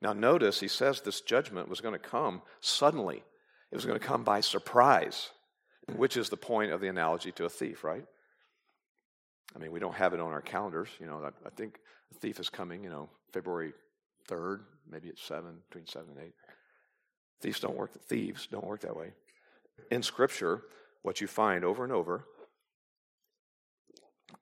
[0.00, 3.22] Now, notice he says this judgment was going to come suddenly,
[3.72, 5.30] it was going to come by surprise,
[5.96, 8.04] which is the point of the analogy to a thief, right?
[9.54, 10.88] I mean, we don't have it on our calendars.
[11.00, 11.78] You know, I, think
[12.12, 13.72] the thief is coming, you know, February
[14.28, 16.34] 3rd, maybe it's 7, between 7 and 8.
[17.40, 19.12] Thieves don't work, thieves don't work that way.
[19.90, 20.62] In Scripture,
[21.02, 22.24] what you find over and over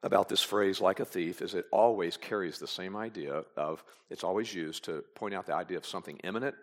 [0.03, 4.25] about this phrase, like a thief, is it always carries the same idea of, it's
[4.25, 6.55] always used to point out the idea of something imminent,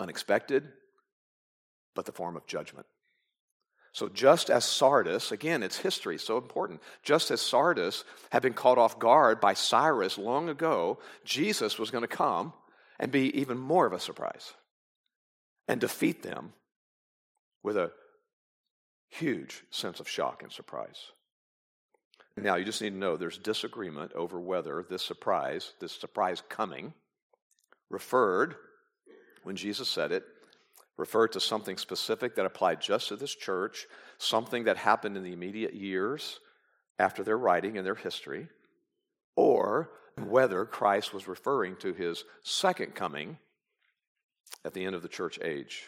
[0.00, 0.68] unexpected,
[1.94, 2.86] but the form of judgment.
[3.92, 6.80] So, just as Sardis, again, it's history, so important.
[7.02, 12.02] Just as Sardis had been caught off guard by Cyrus long ago, Jesus was going
[12.02, 12.52] to come
[13.00, 14.52] and be even more of a surprise
[15.66, 16.52] and defeat them
[17.68, 17.92] with a
[19.10, 21.12] huge sense of shock and surprise.
[22.34, 26.94] Now, you just need to know there's disagreement over whether this surprise, this surprise coming,
[27.90, 28.54] referred,
[29.42, 30.24] when Jesus said it,
[30.96, 35.34] referred to something specific that applied just to this church, something that happened in the
[35.34, 36.40] immediate years
[36.98, 38.48] after their writing and their history,
[39.36, 43.36] or whether Christ was referring to his second coming
[44.64, 45.84] at the end of the church age.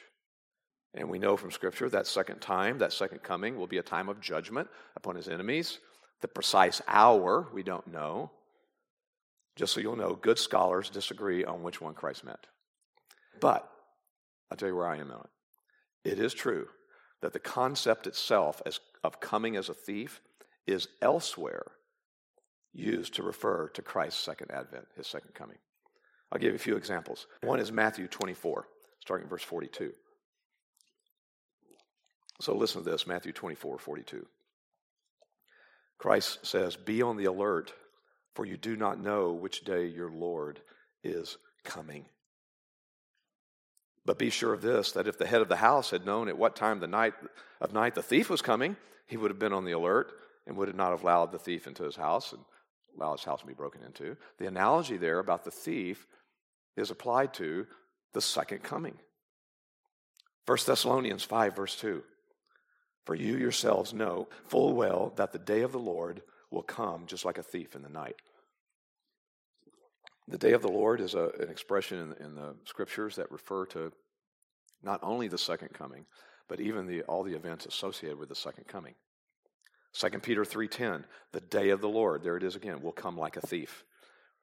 [0.95, 4.09] And we know from Scripture that second time, that second coming, will be a time
[4.09, 5.79] of judgment upon his enemies.
[6.21, 8.31] The precise hour, we don't know.
[9.57, 12.47] Just so you'll know, good scholars disagree on which one Christ meant.
[13.41, 13.71] But
[14.51, 15.21] I'll tell you where I am on
[16.05, 16.13] it.
[16.13, 16.67] It is true
[17.23, 20.21] that the concept itself as, of coming as a thief
[20.67, 21.67] is elsewhere
[22.73, 25.59] used to refer to Christ's second advent, his second coming.
[26.33, 27.27] I'll give you a few examples.
[27.43, 28.69] One is Matthew 24,
[29.01, 29.93] starting verse 42.
[32.41, 34.27] So listen to this Matthew 24, 42.
[35.99, 37.73] Christ says, Be on the alert,
[38.35, 40.61] for you do not know which day your Lord
[41.05, 42.07] is coming.
[44.07, 46.39] But be sure of this that if the head of the house had known at
[46.39, 47.13] what time the night
[47.61, 48.77] of night the thief was coming,
[49.07, 50.11] he would have been on the alert
[50.47, 52.41] and would not have allowed the thief into his house and
[52.97, 54.17] allowed his house to be broken into.
[54.39, 56.07] The analogy there about the thief
[56.77, 57.67] is applied to
[58.15, 58.97] the second coming.
[60.47, 62.03] 1 Thessalonians 5, verse 2.
[63.05, 67.25] For you yourselves know full well that the day of the Lord will come just
[67.25, 68.17] like a thief in the night.
[70.29, 73.67] The day of the Lord is a, an expression in, in, the scriptures that refer
[73.67, 73.93] to
[74.83, 76.07] not only the second coming,
[76.49, 78.95] but even the, all the events associated with the second coming.
[79.93, 83.37] 2 Peter 3:10, the day of the Lord, there it is again, will come like
[83.37, 83.85] a thief.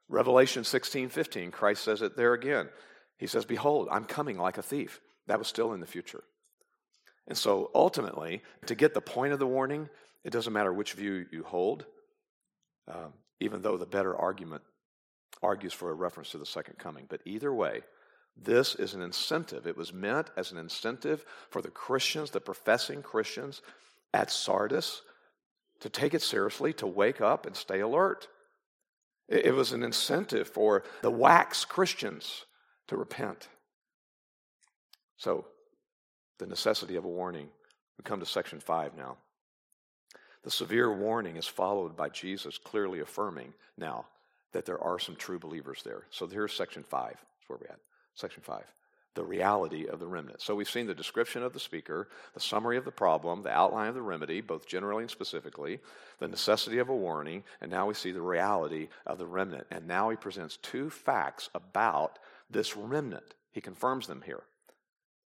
[0.09, 2.69] Revelation 16:15, Christ says it there again.
[3.17, 5.01] He says, Behold, I'm coming like a thief.
[5.27, 6.23] That was still in the future.
[7.27, 9.89] And so ultimately, to get the point of the warning,
[10.23, 11.85] it doesn't matter which view you hold,
[12.87, 14.63] um, even though the better argument
[15.43, 17.05] argues for a reference to the second coming.
[17.07, 17.81] But either way,
[18.35, 19.67] this is an incentive.
[19.67, 23.61] It was meant as an incentive for the Christians, the professing Christians
[24.13, 25.01] at Sardis,
[25.81, 28.27] to take it seriously, to wake up and stay alert.
[29.27, 32.45] It was an incentive for the wax Christians
[32.87, 33.49] to repent.
[35.17, 35.45] So,
[36.37, 37.47] the necessity of a warning.
[37.97, 39.17] We come to section 5 now.
[40.43, 44.05] The severe warning is followed by Jesus clearly affirming now
[44.53, 46.03] that there are some true believers there.
[46.09, 47.09] So here's section 5.
[47.09, 47.79] That's where we're at.
[48.15, 48.63] Section 5
[49.17, 50.41] the reality of the remnant.
[50.41, 53.89] So we've seen the description of the speaker, the summary of the problem, the outline
[53.89, 55.79] of the remedy, both generally and specifically,
[56.19, 59.65] the necessity of a warning, and now we see the reality of the remnant.
[59.71, 62.19] And now he presents two facts about
[62.51, 63.33] this remnant.
[63.51, 64.43] He confirms them here.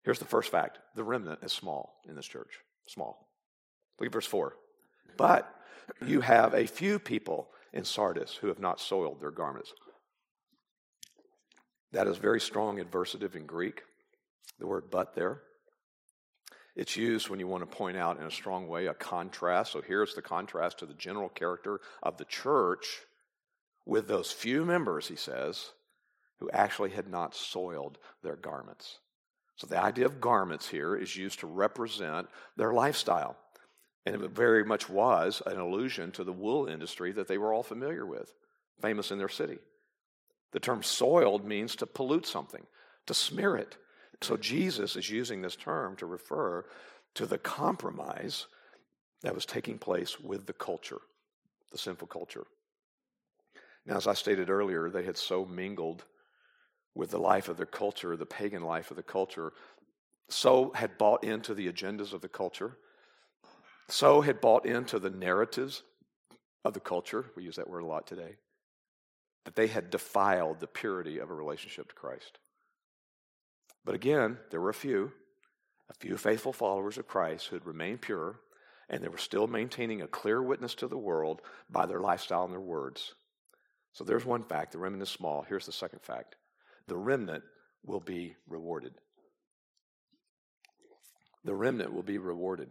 [0.04, 2.60] Here's the first fact the remnant is small in this church.
[2.88, 3.28] Small.
[4.00, 4.56] Look at verse 4.
[5.18, 5.54] But
[6.06, 9.74] you have a few people in Sardis who have not soiled their garments.
[11.92, 13.82] That is very strong adversative in Greek,
[14.60, 15.42] the word but there.
[16.76, 19.74] It's used when you want to point out in a strong way a contrast.
[19.74, 23.02] So here's the contrast to the general character of the church
[23.86, 25.72] with those few members, he says,
[26.40, 29.00] who actually had not soiled their garments.
[29.60, 33.36] So the idea of garments here is used to represent their lifestyle.
[34.06, 37.62] And it very much was an allusion to the wool industry that they were all
[37.62, 38.34] familiar with,
[38.82, 39.60] famous in their city.
[40.54, 42.66] The term soiled means to pollute something,
[43.08, 43.76] to smear it.
[44.22, 46.66] So Jesus is using this term to refer
[47.16, 48.48] to the compromise
[49.24, 51.02] that was taking place with the culture,
[51.74, 52.46] the sinful culture.
[53.86, 56.06] Now, as I stated earlier, they had so mingled
[57.00, 59.54] with the life of their culture, the pagan life of the culture,
[60.30, 62.78] so had bought into the agendas of the culture
[63.90, 65.82] so had bought into the narratives
[66.64, 68.36] of the culture, we use that word a lot today,
[69.46, 72.38] that they had defiled the purity of a relationship to Christ.
[73.84, 75.12] But again, there were a few,
[75.90, 78.40] a few faithful followers of Christ who had remained pure,
[78.90, 82.54] and they were still maintaining a clear witness to the world by their lifestyle and
[82.54, 83.16] their words.
[83.94, 85.42] So there's one fact the remnant is small.
[85.42, 86.36] Here's the second fact
[86.90, 87.44] the remnant
[87.86, 88.94] will be rewarded.
[91.46, 92.70] The remnant will be rewarded.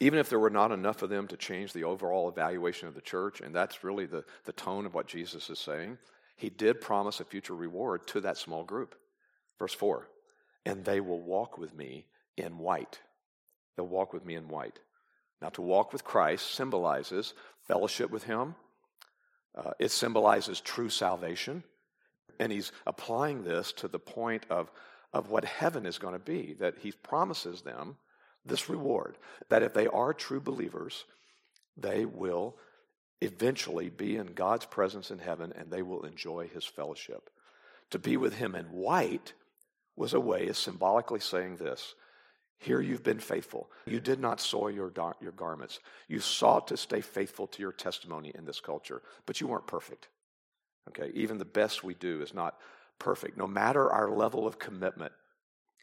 [0.00, 3.00] Even if there were not enough of them to change the overall evaluation of the
[3.00, 5.98] church, and that's really the, the tone of what Jesus is saying,
[6.36, 8.94] he did promise a future reward to that small group.
[9.58, 10.06] Verse 4
[10.66, 13.00] And they will walk with me in white.
[13.76, 14.78] They'll walk with me in white.
[15.40, 17.34] Now, to walk with Christ symbolizes
[17.66, 18.54] fellowship with Him,
[19.54, 21.62] uh, it symbolizes true salvation.
[22.38, 24.70] And he's applying this to the point of,
[25.12, 27.96] of what heaven is going to be, that he promises them
[28.46, 29.18] this reward
[29.48, 31.04] that if they are true believers,
[31.76, 32.56] they will
[33.20, 37.30] eventually be in God's presence in heaven and they will enjoy his fellowship.
[37.90, 39.32] To be with him in white
[39.96, 41.94] was a way of symbolically saying this
[42.58, 43.70] Here you've been faithful.
[43.86, 45.80] You did not soil your, your garments.
[46.08, 50.08] You sought to stay faithful to your testimony in this culture, but you weren't perfect.
[50.88, 52.56] Okay, even the best we do is not
[52.98, 53.36] perfect.
[53.36, 55.12] No matter our level of commitment,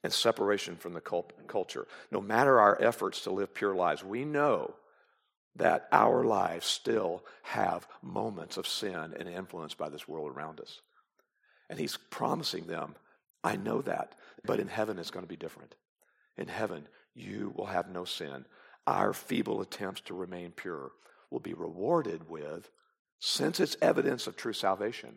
[0.03, 1.01] and separation from the
[1.47, 1.87] culture.
[2.11, 4.75] No matter our efforts to live pure lives, we know
[5.55, 10.81] that our lives still have moments of sin and influence by this world around us.
[11.69, 12.95] And he's promising them,
[13.43, 15.75] I know that, but in heaven it's going to be different.
[16.37, 18.45] In heaven, you will have no sin.
[18.85, 20.91] Our feeble attempts to remain pure
[21.29, 22.69] will be rewarded with,
[23.25, 25.15] since it's evidence of true salvation,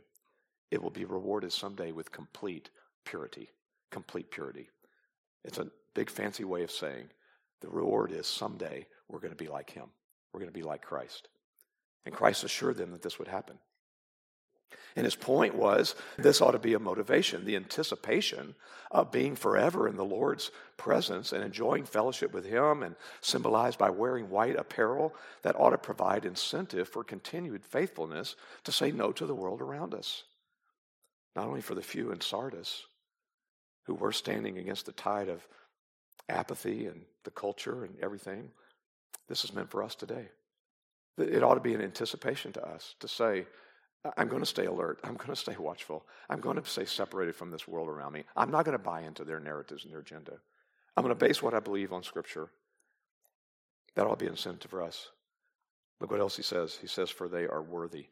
[0.70, 2.70] it will be rewarded someday with complete
[3.04, 3.50] purity.
[3.90, 4.70] Complete purity.
[5.44, 7.08] It's a big fancy way of saying
[7.62, 9.86] the reward is someday we're going to be like him.
[10.32, 11.26] We're going to be like Christ.
[12.04, 13.58] And Christ assured them that this would happen.
[14.96, 18.54] And his point was this ought to be a motivation, the anticipation
[18.90, 23.90] of being forever in the Lord's presence and enjoying fellowship with him and symbolized by
[23.90, 29.26] wearing white apparel that ought to provide incentive for continued faithfulness to say no to
[29.26, 30.24] the world around us.
[31.34, 32.84] Not only for the few in Sardis,
[33.84, 35.46] who were standing against the tide of
[36.28, 38.50] apathy and the culture and everything.
[39.28, 40.28] This is meant for us today.
[41.18, 43.46] It ought to be an anticipation to us to say,
[44.16, 45.00] I'm going to stay alert.
[45.04, 46.04] I'm going to stay watchful.
[46.28, 48.24] I'm going to stay separated from this world around me.
[48.36, 50.32] I'm not going to buy into their narratives and their agenda.
[50.96, 52.48] I'm going to base what I believe on Scripture.
[53.94, 55.08] That ought to be incentive for us.
[56.00, 56.78] Look what else he says.
[56.80, 58.06] He says, For they are worthy.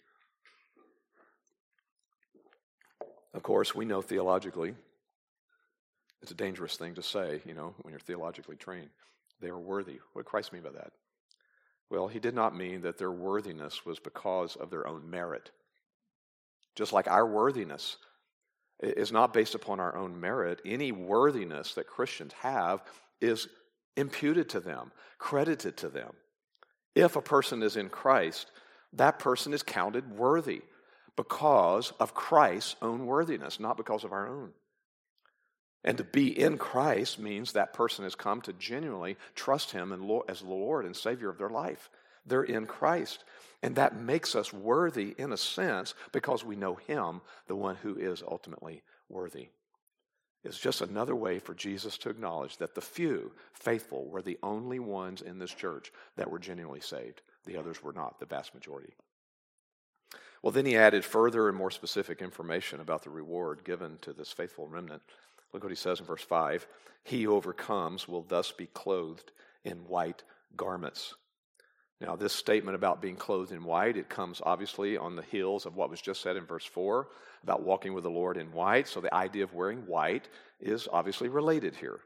[3.34, 4.74] Of course, we know theologically
[6.24, 8.88] it's a dangerous thing to say, you know, when you're theologically trained.
[9.42, 9.99] They are worthy.
[10.14, 10.92] What did Christ mean by that?
[11.90, 15.51] Well, he did not mean that their worthiness was because of their own merit.
[16.75, 17.97] Just like our worthiness
[18.81, 22.83] is not based upon our own merit, any worthiness that Christians have
[23.20, 23.49] is
[23.97, 26.12] imputed to them, credited to them.
[26.95, 28.51] If a person is in Christ,
[28.93, 30.62] that person is counted worthy
[31.16, 34.51] because of Christ's own worthiness, not because of our own.
[35.85, 39.93] And to be in Christ means that person has come to genuinely trust Him
[40.29, 41.91] as the Lord and Savior of their life.
[42.27, 43.25] They're in Christ.
[43.62, 47.97] And that makes us worthy in a sense because we know Him, the one who
[47.97, 49.49] is ultimately worthy.
[50.45, 54.79] It's just another way for Jesus to acknowledge that the few faithful were the only
[54.79, 57.22] ones in this church that were genuinely saved.
[57.47, 58.95] The others were not, the vast majority.
[60.43, 64.31] Well, then he added further and more specific information about the reward given to this
[64.31, 65.01] faithful remnant.
[65.55, 66.66] Look what he says in verse 5
[67.05, 69.33] He who overcomes will thus be clothed
[69.64, 70.22] in white
[70.55, 71.14] garments.
[72.01, 75.76] Now, this statement about being clothed in white, it comes obviously on the heels of
[75.76, 77.09] what was just said in verse 4
[77.42, 78.88] about walking with the Lord in white.
[78.88, 80.28] So the idea of wearing white
[80.61, 82.01] is obviously related here.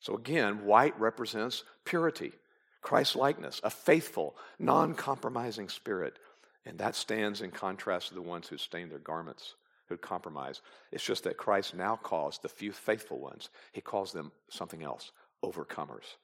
[0.00, 2.32] So again, white represents purity,
[2.80, 6.18] Christ likeness, a faithful, non compromising spirit.
[6.64, 9.54] And that stands in contrast to the ones who stain their garments
[9.88, 10.60] who compromise.
[10.92, 15.12] It's just that Christ now calls the few faithful ones, he calls them something else
[15.42, 16.16] overcomers.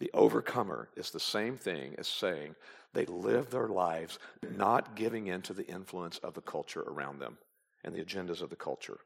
[0.00, 2.56] The overcomer is the same thing as saying
[2.92, 4.18] they live their lives
[4.56, 7.38] not giving in to the influence of the culture around them
[7.84, 8.98] and the agendas of the culture.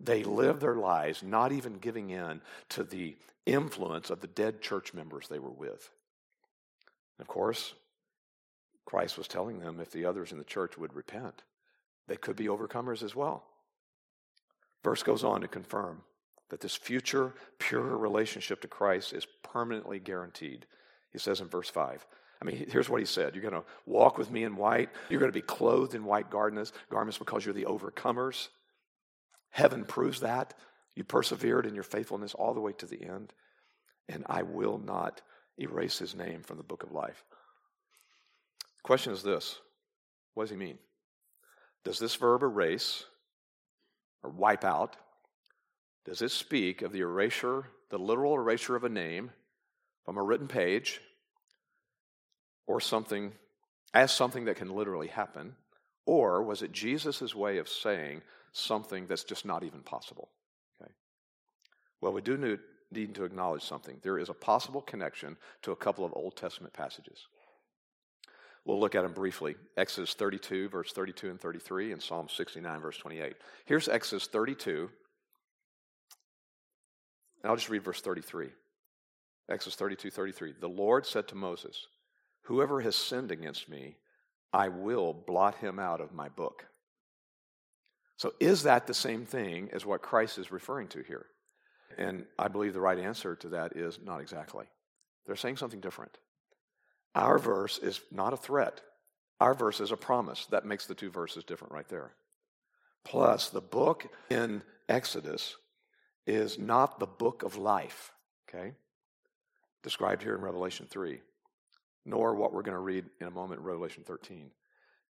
[0.00, 3.16] They live their lives not even giving in to the
[3.46, 5.90] influence of the dead church members they were with.
[7.18, 7.74] Of course,
[8.84, 11.42] Christ was telling them if the others in the church would repent,
[12.06, 13.44] they could be overcomers as well.
[14.84, 16.02] Verse goes on to confirm
[16.50, 20.66] that this future pure relationship to Christ is permanently guaranteed.
[21.10, 22.06] He says in verse 5.
[22.40, 24.90] I mean, here's what he said You're going to walk with me in white.
[25.08, 28.48] You're going to be clothed in white garments, garments because you're the overcomers.
[29.50, 30.54] Heaven proves that.
[30.94, 33.32] You persevered in your faithfulness all the way to the end.
[34.08, 35.20] And I will not
[35.58, 37.24] erase his name from the book of life.
[38.82, 39.58] Question is this
[40.34, 40.78] What does he mean?
[41.84, 43.04] Does this verb erase
[44.22, 44.96] or wipe out
[46.08, 49.30] does it speak of the erasure, the literal erasure of a name
[50.04, 51.02] from a written page
[52.66, 53.32] or something
[53.92, 55.54] as something that can literally happen?
[56.06, 60.30] Or was it Jesus' way of saying something that's just not even possible?
[60.80, 60.90] Okay.
[62.00, 62.58] Well, we do
[62.90, 63.98] need to acknowledge something.
[64.02, 67.26] There is a possible connection to a couple of Old Testament passages.
[68.64, 69.56] We'll look at them briefly.
[69.76, 73.34] Exodus 32, verse 32 and 33, and Psalm 69, verse 28.
[73.66, 74.88] Here's Exodus 32,
[77.42, 78.48] and I'll just read verse 33.
[79.50, 80.54] Exodus 32, 33.
[80.60, 81.86] The Lord said to Moses,
[82.42, 83.96] Whoever has sinned against me,
[84.52, 86.66] I will blot him out of my book.
[88.16, 91.26] So, is that the same thing as what Christ is referring to here?
[91.96, 94.66] And I believe the right answer to that is not exactly.
[95.26, 96.16] They're saying something different.
[97.14, 98.80] Our verse is not a threat,
[99.40, 100.46] our verse is a promise.
[100.46, 102.12] That makes the two verses different right there.
[103.04, 105.56] Plus, the book in Exodus
[106.28, 108.12] is not the book of life,
[108.48, 108.74] okay?
[109.82, 111.20] Described here in Revelation 3,
[112.04, 114.50] nor what we're going to read in a moment in Revelation 13.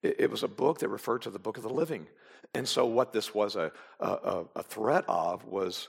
[0.03, 2.07] It, it, was a book that referred to the book of the living.
[2.55, 5.89] And so, what this was a, a, a threat of was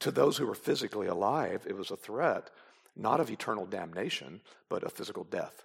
[0.00, 2.50] to those who were physically alive, it was a threat
[2.96, 5.64] not of eternal damnation, but of physical death.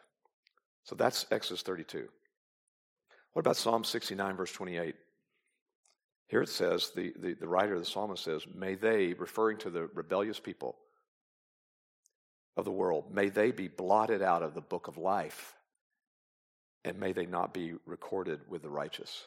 [0.83, 2.07] So that's Exodus 32.
[3.33, 4.95] What about Psalm 69, verse 28?
[6.27, 9.69] Here it says, the, the, the writer of the psalmist says, May they, referring to
[9.69, 10.75] the rebellious people
[12.57, 15.55] of the world, may they be blotted out of the book of life,
[16.83, 19.25] and may they not be recorded with the righteous.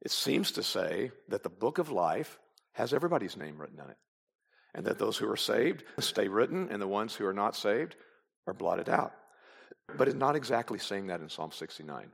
[0.00, 2.38] It seems to say that the book of life
[2.72, 3.98] has everybody's name written in it,
[4.74, 7.94] and that those who are saved stay written, and the ones who are not saved
[8.46, 9.12] are blotted out.
[9.98, 12.08] But it's not exactly saying that in Psalm 69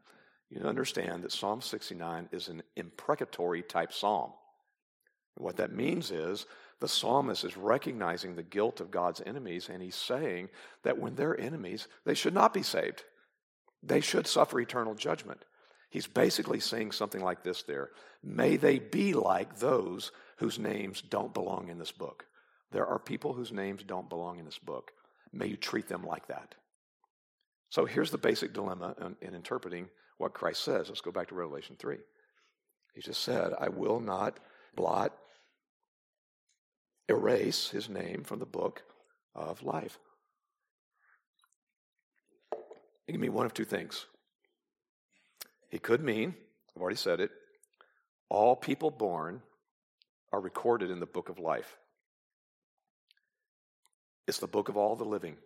[0.50, 4.32] you understand that Psalm 69 is an imprecatory type psalm.
[5.36, 6.46] And what that means is
[6.80, 10.48] the psalmist is recognizing the guilt of God's enemies, and he's saying
[10.82, 13.04] that when they're enemies, they should not be saved.
[13.82, 15.44] They should suffer eternal judgment.
[15.88, 17.90] He's basically saying something like this there
[18.22, 22.26] May they be like those whose names don't belong in this book.
[22.72, 24.92] There are people whose names don't belong in this book.
[25.32, 26.54] May you treat them like that.
[27.68, 29.88] So here's the basic dilemma in, in interpreting
[30.20, 30.88] what Christ says.
[30.88, 31.96] Let's go back to Revelation 3.
[32.94, 34.38] He just said, I will not
[34.76, 35.16] blot,
[37.08, 38.82] erase his name from the book
[39.34, 39.98] of life.
[43.08, 44.04] It can mean one of two things.
[45.70, 46.34] He could mean,
[46.76, 47.30] I've already said it,
[48.28, 49.40] all people born
[50.32, 51.78] are recorded in the book of life.
[54.28, 55.38] It's the book of all the living.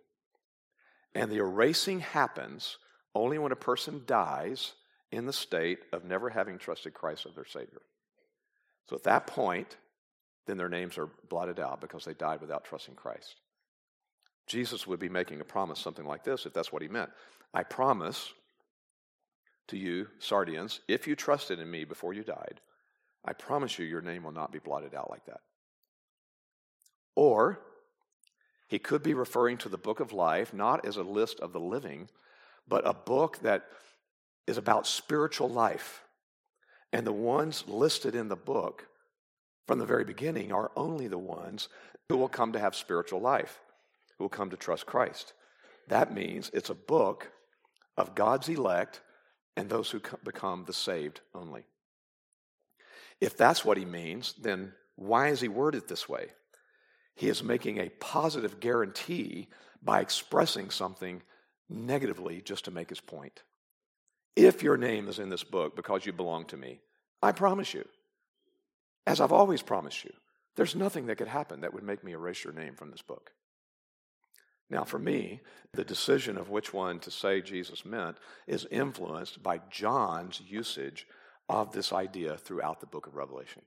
[1.13, 2.77] And the erasing happens
[3.15, 4.73] only when a person dies
[5.11, 7.81] in the state of never having trusted Christ as their Savior.
[8.89, 9.77] So at that point,
[10.45, 13.35] then their names are blotted out because they died without trusting Christ.
[14.47, 17.09] Jesus would be making a promise, something like this, if that's what he meant.
[17.53, 18.31] I promise
[19.69, 22.61] to you, Sardians, if you trusted in me before you died,
[23.23, 25.39] I promise you your name will not be blotted out like that.
[27.15, 27.59] Or,
[28.67, 31.59] he could be referring to the book of life, not as a list of the
[31.59, 32.09] living,
[32.67, 33.65] but a book that
[34.47, 36.03] is about spiritual life.
[36.93, 38.87] And the ones listed in the book
[39.67, 41.67] from the very beginning are only the ones
[42.09, 43.59] who will come to have spiritual life,
[44.17, 45.33] who will come to trust Christ.
[45.87, 47.31] That means it's a book
[47.97, 49.01] of God's elect
[49.57, 51.65] and those who become the saved only.
[53.21, 56.27] If that's what he means, then why is he worded this way?
[57.15, 59.47] He is making a positive guarantee
[59.81, 61.21] by expressing something
[61.69, 63.43] negatively just to make his point.
[64.35, 66.79] If your name is in this book because you belong to me,
[67.21, 67.85] I promise you,
[69.07, 70.13] as I've always promised you,
[70.55, 73.31] there's nothing that could happen that would make me erase your name from this book.
[74.69, 75.41] Now, for me,
[75.73, 81.05] the decision of which one to say Jesus meant is influenced by John's usage
[81.47, 83.61] of this idea throughout the book of Revelation.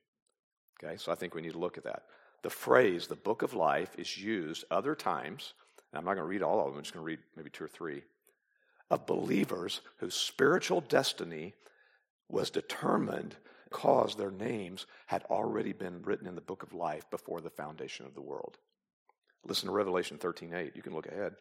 [0.82, 2.02] Okay, so I think we need to look at that.
[2.42, 5.54] The phrase, the book of life, is used other times
[5.94, 7.64] I'm not going to read all of them, I'm just going to read maybe two
[7.64, 8.02] or three,
[8.90, 11.54] of believers whose spiritual destiny
[12.28, 13.36] was determined
[13.70, 18.06] because their names had already been written in the book of life before the foundation
[18.06, 18.58] of the world.
[19.44, 20.74] Listen to Revelation 13:8.
[20.74, 21.36] You can look ahead.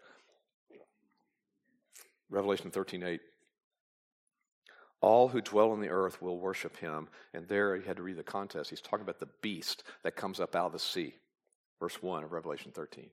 [2.29, 3.21] Revelation 13:8.
[4.99, 7.09] All who dwell on the earth will worship him.
[7.33, 8.69] And there you had to read the contest.
[8.69, 11.15] He's talking about the beast that comes up out of the sea.
[11.79, 13.11] Verse 1 of Revelation 13.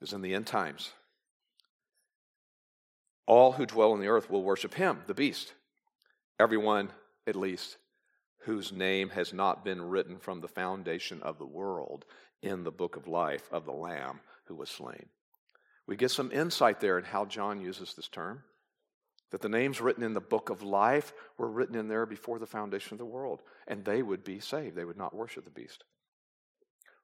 [0.00, 0.90] Is in the end times.
[3.26, 5.52] All who dwell on the earth will worship him, the beast.
[6.38, 6.90] Everyone,
[7.26, 7.76] at least,
[8.40, 12.04] whose name has not been written from the foundation of the world
[12.42, 15.06] in the book of life of the Lamb who was slain.
[15.86, 18.42] We get some insight there in how John uses this term.
[19.32, 22.46] That the names written in the book of life were written in there before the
[22.46, 24.76] foundation of the world, and they would be saved.
[24.76, 25.82] They would not worship the beast.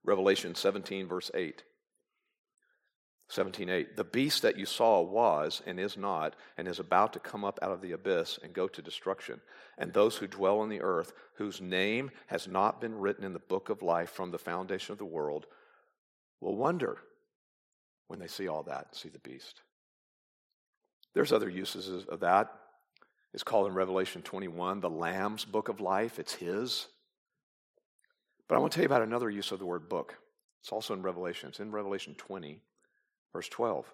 [0.05, 1.65] Revelation 17, verse 8.
[3.35, 7.45] 17:8 The beast that you saw was and is not and is about to come
[7.45, 9.41] up out of the abyss and go to destruction
[9.79, 13.39] and those who dwell on the earth whose name has not been written in the
[13.39, 15.47] book of life from the foundation of the world
[16.41, 16.99] will wonder
[18.09, 19.63] when they see all that and see the beast
[21.15, 22.53] there's other uses of that.
[23.35, 26.19] It's called in Revelation 21 the Lamb's book of life.
[26.19, 26.87] It's his.
[28.49, 30.17] But I want to tell you about another use of the word book.
[30.61, 31.49] It's also in Revelation.
[31.49, 32.61] It's in Revelation 20,
[33.33, 33.87] verse 12.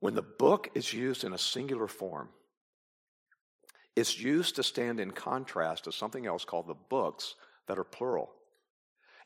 [0.00, 2.28] When the book is used in a singular form,
[3.94, 7.34] it's used to stand in contrast to something else called the books
[7.68, 8.32] that are plural.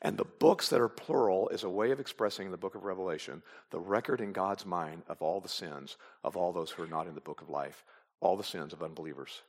[0.01, 2.83] And the books that are plural is a way of expressing in the book of
[2.83, 3.41] Revelation
[3.71, 7.07] the record in God's mind of all the sins of all those who are not
[7.07, 7.83] in the book of life,
[8.19, 9.41] all the sins of unbelievers.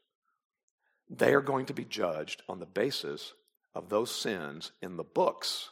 [1.10, 3.34] They are going to be judged on the basis
[3.74, 5.70] of those sins in the books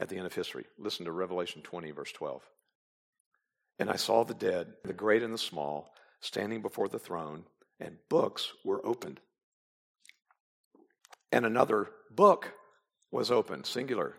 [0.00, 0.64] at the end of history.
[0.78, 2.42] Listen to Revelation 20, verse 12.
[3.78, 7.44] And I saw the dead, the great and the small, standing before the throne,
[7.80, 9.20] and books were opened.
[11.30, 12.52] And another book
[13.10, 14.14] was opened, singular,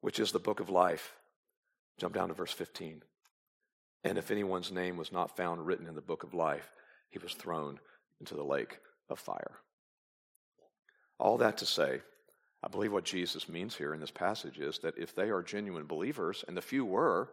[0.00, 1.14] which is the book of life.
[1.98, 3.02] Jump down to verse 15.
[4.04, 6.70] And if anyone's name was not found written in the book of life,
[7.10, 7.80] he was thrown
[8.20, 8.78] into the lake
[9.08, 9.58] of fire.
[11.18, 12.02] All that to say,
[12.62, 15.86] I believe what Jesus means here in this passage is that if they are genuine
[15.86, 17.30] believers, and the few were,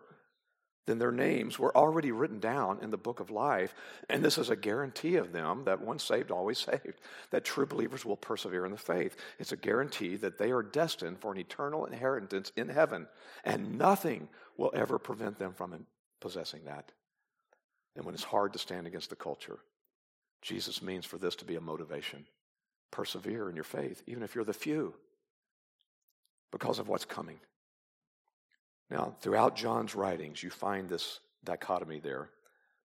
[0.86, 3.74] then their names were already written down in the book of life.
[4.08, 7.02] And this is a guarantee of them that once saved, always saved,
[7.32, 9.16] that true believers will persevere in the faith.
[9.40, 13.08] It's a guarantee that they are destined for an eternal inheritance in heaven,
[13.44, 15.88] and nothing will ever prevent them from
[16.22, 16.92] possessing that.
[17.96, 19.58] And when it's hard to stand against the culture,
[20.44, 22.28] Jesus means for this to be a motivation.
[22.92, 24.94] Persevere in your faith, even if you're the few,
[26.52, 27.40] because of what's coming.
[28.90, 32.30] Now, throughout John's writings, you find this dichotomy there.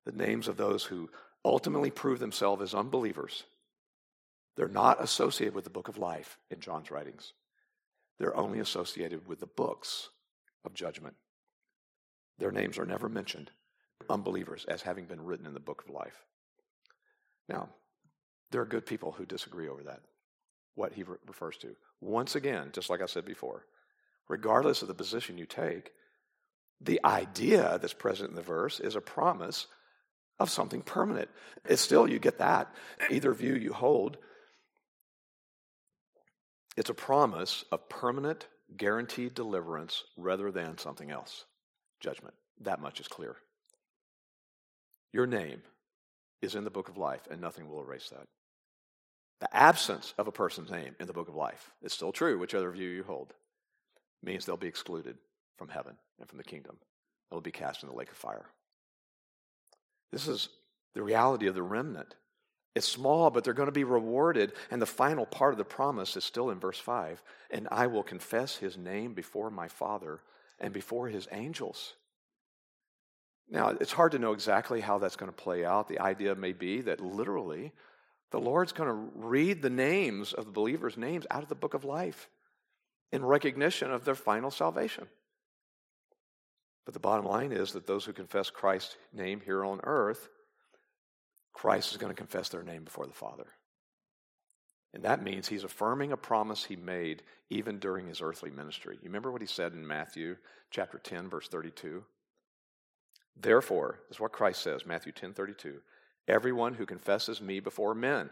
[0.05, 1.11] The names of those who
[1.45, 3.45] ultimately prove themselves as unbelievers,
[4.57, 7.33] they're not associated with the book of life in John's writings.
[8.19, 10.09] They're only associated with the books
[10.65, 11.15] of judgment.
[12.39, 13.51] Their names are never mentioned,
[14.09, 16.25] unbelievers, as having been written in the book of life.
[17.49, 17.69] Now,
[18.51, 20.01] there are good people who disagree over that,
[20.79, 21.75] what he re- refers to.
[22.01, 23.67] Once again, just like I said before,
[24.29, 25.91] regardless of the position you take,
[26.81, 29.67] the idea that's present in the verse is a promise
[30.39, 31.29] of something permanent.
[31.65, 32.73] It's still, you get that.
[33.11, 34.19] Either view you hold.
[36.77, 41.45] It's a promise of permanent, guaranteed deliverance rather than something else.
[41.99, 42.35] Judgment.
[42.61, 43.35] That much is clear.
[45.13, 45.63] Your name
[46.41, 48.29] is in the book of life, and nothing will erase that.
[49.41, 52.71] The absence of a person's name in the book of life is still true, whichever
[52.71, 53.35] view you hold
[54.23, 55.17] means they'll be excluded
[55.57, 56.77] from heaven and from the kingdom.
[57.31, 58.47] They'll be cast in the lake of fire.
[60.11, 60.49] This is
[60.95, 62.15] the reality of the remnant.
[62.75, 64.53] It's small, but they're going to be rewarded.
[64.71, 68.03] And the final part of the promise is still in verse 5 And I will
[68.03, 70.21] confess his name before my Father
[70.59, 71.95] and before his angels.
[73.51, 75.89] Now, it's hard to know exactly how that's going to play out.
[75.89, 77.73] The idea may be that literally
[78.31, 81.75] the Lord's going to read the names of the believers' names out of the book
[81.75, 82.29] of life
[83.11, 85.07] in recognition of their final salvation.
[86.85, 90.29] But the bottom line is that those who confess Christ's name here on earth,
[91.53, 93.47] Christ is going to confess their name before the Father.
[94.95, 98.95] And that means he's affirming a promise he made even during his earthly ministry.
[98.97, 100.37] You remember what he said in Matthew
[100.71, 102.05] chapter 10 verse 32?
[103.41, 105.81] Therefore, this is what Christ says, Matthew 10 32.
[106.29, 108.31] Everyone who confesses me before men.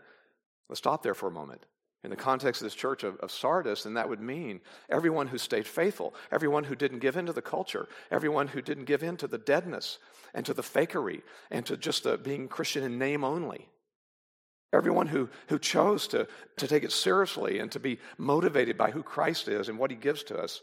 [0.69, 1.65] Let's stop there for a moment
[2.07, 5.39] in the context of this church of, of, Sardis, then that would mean everyone who
[5.39, 9.17] stayed faithful, everyone who didn't give in to the culture, everyone who didn't give in
[9.17, 9.99] to the deadness
[10.33, 13.69] and to the fakery and to just the being Christian in name only.
[14.73, 16.29] Everyone who, who chose to,
[16.59, 19.97] to take it seriously and to be motivated by who Christ is and what he
[19.97, 20.63] gives to us,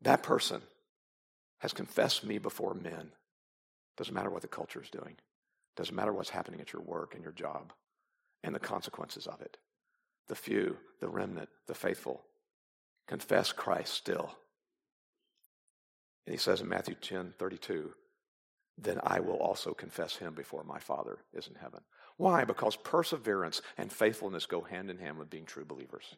[0.00, 0.62] that person
[1.58, 3.10] has confessed me before men.
[3.98, 5.16] Doesn't matter what the culture is doing.
[5.78, 7.72] Doesn't matter what's happening at your work and your job
[8.42, 9.58] and the consequences of it.
[10.26, 12.24] The few, the remnant, the faithful
[13.06, 14.36] confess Christ still.
[16.26, 17.92] And he says in Matthew 10 32,
[18.76, 21.82] then I will also confess him before my Father is in heaven.
[22.16, 22.42] Why?
[22.42, 26.16] Because perseverance and faithfulness go hand in hand with being true believers.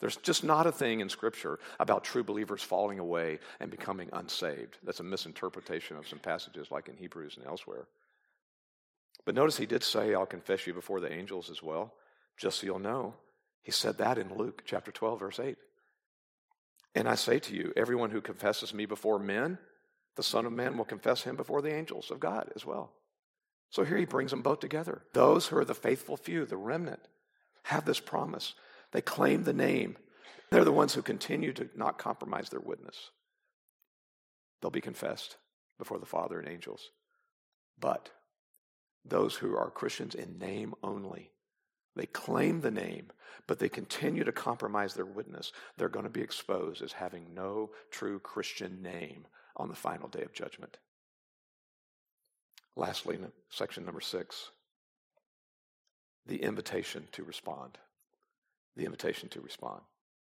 [0.00, 4.76] There's just not a thing in Scripture about true believers falling away and becoming unsaved.
[4.82, 7.86] That's a misinterpretation of some passages like in Hebrews and elsewhere.
[9.24, 11.94] But notice he did say, I'll confess you before the angels as well,
[12.36, 13.14] just so you'll know.
[13.62, 15.56] He said that in Luke chapter 12, verse 8.
[16.94, 19.58] And I say to you, everyone who confesses me before men,
[20.16, 22.92] the Son of Man will confess him before the angels of God as well.
[23.70, 25.02] So here he brings them both together.
[25.14, 27.00] Those who are the faithful few, the remnant,
[27.64, 28.54] have this promise.
[28.90, 29.96] They claim the name.
[30.50, 33.10] They're the ones who continue to not compromise their witness.
[34.60, 35.36] They'll be confessed
[35.78, 36.90] before the Father and angels.
[37.80, 38.10] But
[39.04, 41.32] those who are Christians in name only,
[41.94, 43.10] they claim the name,
[43.46, 45.52] but they continue to compromise their witness.
[45.76, 49.26] They're going to be exposed as having no true Christian name
[49.56, 50.78] on the final day of judgment.
[52.76, 53.18] Lastly,
[53.50, 54.50] section number six
[56.24, 57.78] the invitation to respond.
[58.76, 59.82] The invitation to respond.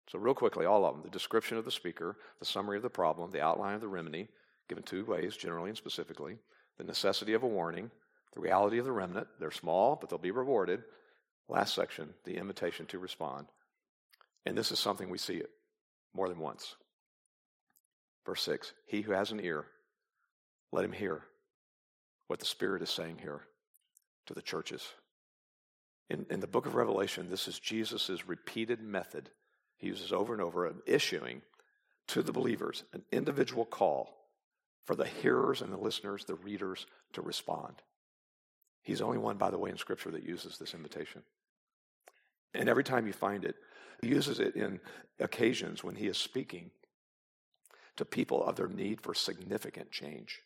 [0.10, 2.90] So, real quickly, all of them the description of the speaker, the summary of the
[2.90, 4.28] problem, the outline of the remedy,
[4.70, 6.38] given two ways, generally and specifically,
[6.78, 7.92] the necessity of a warning,
[8.38, 9.28] the reality of the remnant.
[9.40, 10.84] They're small, but they'll be rewarded.
[11.50, 13.48] Last section, the invitation to respond.
[14.46, 15.50] And this is something we see it
[16.14, 16.76] more than once.
[18.28, 19.66] Verse 6 He who has an ear,
[20.72, 21.24] let him hear
[22.28, 23.42] what the Spirit is saying here
[24.28, 24.88] to the churches.
[26.10, 29.32] In, in the book of Revelation, this is Jesus' repeated method.
[29.78, 31.42] He uses over and over of issuing
[32.10, 34.16] to the believers an individual call
[34.86, 37.82] for the hearers and the listeners, the readers, to respond.
[38.88, 41.22] He's the only one, by the way, in Scripture that uses this invitation.
[42.54, 43.56] And every time you find it,
[44.02, 44.80] he uses it in
[45.20, 46.72] occasions when he is speaking
[47.98, 50.40] to people of their need for significant change.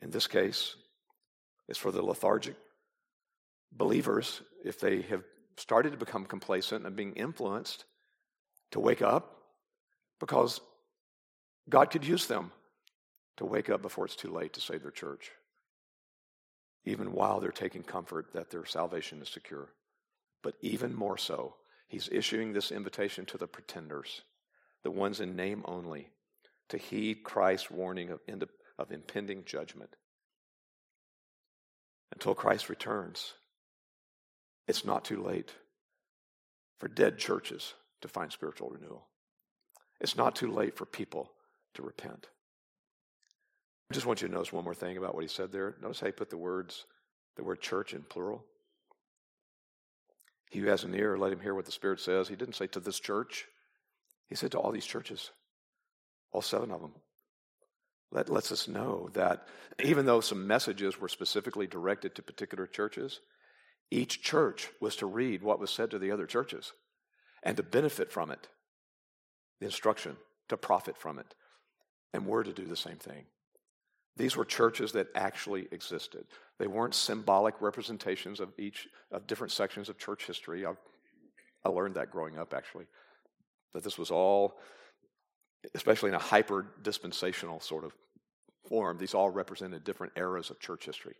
[0.00, 0.76] In this case,
[1.68, 2.54] it's for the lethargic
[3.72, 5.24] believers if they have
[5.56, 7.84] started to become complacent and being influenced
[8.70, 9.38] to wake up
[10.20, 10.60] because
[11.68, 12.52] God could use them
[13.38, 15.32] to wake up before it's too late to save their church,
[16.84, 19.68] even while they're taking comfort that their salvation is secure.
[20.42, 21.56] But even more so,
[21.88, 24.22] he's issuing this invitation to the pretenders,
[24.82, 26.10] the ones in name only,
[26.68, 28.20] to heed Christ's warning of,
[28.78, 29.96] of impending judgment.
[32.12, 33.34] Until Christ returns,
[34.68, 35.52] it's not too late
[36.78, 39.08] for dead churches to find spiritual renewal.
[40.00, 41.32] It's not too late for people
[41.74, 42.28] to repent.
[43.94, 45.76] I just want you to notice one more thing about what he said there.
[45.80, 46.84] Notice how he put the words,
[47.36, 48.44] the word church in plural.
[50.50, 52.26] He who has an ear, let him hear what the Spirit says.
[52.26, 53.46] He didn't say to this church,
[54.28, 55.30] he said to all these churches,
[56.32, 56.90] all seven of them.
[58.10, 59.46] That lets us know that
[59.84, 63.20] even though some messages were specifically directed to particular churches,
[63.92, 66.72] each church was to read what was said to the other churches
[67.44, 68.48] and to benefit from it,
[69.60, 70.16] the instruction,
[70.48, 71.32] to profit from it.
[72.12, 73.26] And we're to do the same thing.
[74.16, 76.24] These were churches that actually existed.
[76.58, 80.64] They weren't symbolic representations of each of different sections of church history.
[80.64, 80.74] I,
[81.64, 82.86] I learned that growing up, actually,
[83.72, 84.58] that this was all,
[85.74, 87.92] especially in a hyper dispensational sort of
[88.68, 91.16] form, these all represented different eras of church history.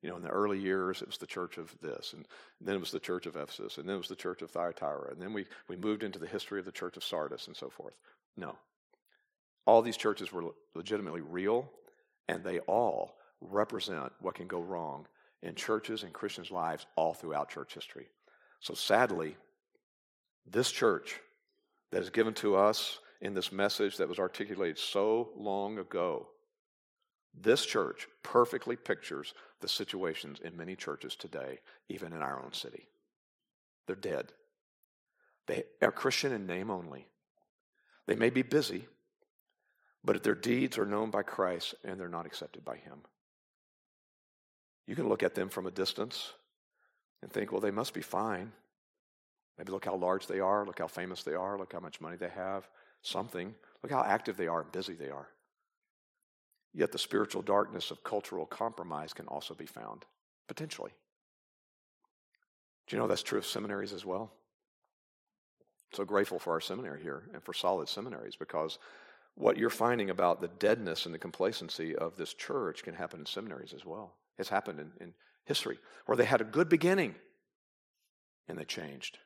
[0.00, 2.24] You know, in the early years, it was the church of this, and
[2.60, 5.10] then it was the church of Ephesus, and then it was the church of Thyatira,
[5.10, 7.68] and then we, we moved into the history of the church of Sardis and so
[7.68, 7.98] forth.
[8.36, 8.56] No.
[9.66, 10.44] All these churches were
[10.76, 11.68] legitimately real,
[12.28, 15.06] and they all represent what can go wrong
[15.42, 18.08] in churches and Christians' lives all throughout church history.
[18.60, 19.36] So sadly,
[20.46, 21.20] this church
[21.92, 26.28] that is given to us in this message that was articulated so long ago
[27.34, 32.88] this church perfectly pictures the situations in many churches today, even in our own city.
[33.86, 34.32] They're dead.
[35.46, 37.06] They are Christian in name only.
[38.06, 38.86] They may be busy,
[40.04, 43.00] but if their deeds are known by Christ and they're not accepted by Him.
[44.86, 46.32] You can look at them from a distance
[47.22, 48.52] and think, well, they must be fine.
[49.58, 52.16] Maybe look how large they are, look how famous they are, look how much money
[52.16, 52.68] they have,
[53.02, 53.54] something.
[53.82, 55.28] Look how active they are and busy they are.
[56.72, 60.04] Yet the spiritual darkness of cultural compromise can also be found,
[60.46, 60.92] potentially.
[62.86, 64.32] Do you know that's true of seminaries as well?
[65.92, 68.78] So grateful for our seminary here and for solid seminaries because
[69.38, 73.26] what you're finding about the deadness and the complacency of this church can happen in
[73.26, 74.16] seminaries as well.
[74.36, 75.14] It's happened in, in
[75.44, 77.14] history where they had a good beginning
[78.48, 79.18] and they changed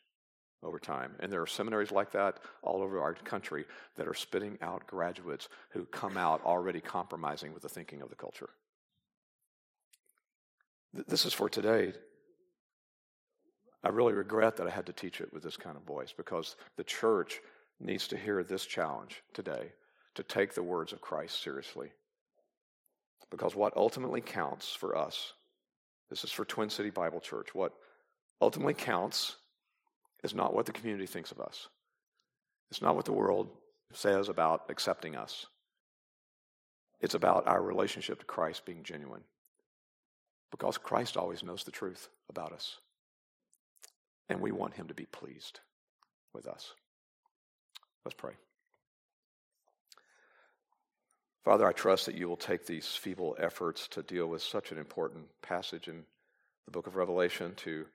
[0.63, 1.15] over time.
[1.21, 3.65] And there are seminaries like that all over our country
[3.97, 8.15] that are spitting out graduates who come out already compromising with the thinking of the
[8.15, 8.51] culture.
[10.93, 11.95] This is for today.
[13.83, 16.57] I really regret that I had to teach it with this kind of voice because
[16.77, 17.41] the church
[17.81, 19.73] needs to hear this challenge today
[20.15, 21.91] to take the words of Christ seriously.
[23.31, 25.33] Because what ultimately counts for us,
[26.11, 27.73] this is for Twin City Bible Church, what
[28.41, 29.37] ultimately counts
[30.23, 31.69] is not what the community thinks of us.
[32.71, 33.49] It's not what the world
[33.93, 35.47] says about accepting us.
[37.01, 39.23] It's about our relationship to Christ being genuine.
[40.51, 42.77] Because Christ always knows the truth about us.
[44.29, 45.61] And we want him to be pleased
[46.33, 46.75] with us.
[48.05, 48.33] Let's pray.
[51.45, 54.79] Father, I trust that you will take these feeble efforts to deal with such an
[54.79, 56.05] important passage in
[56.67, 57.87] the book of Revelation to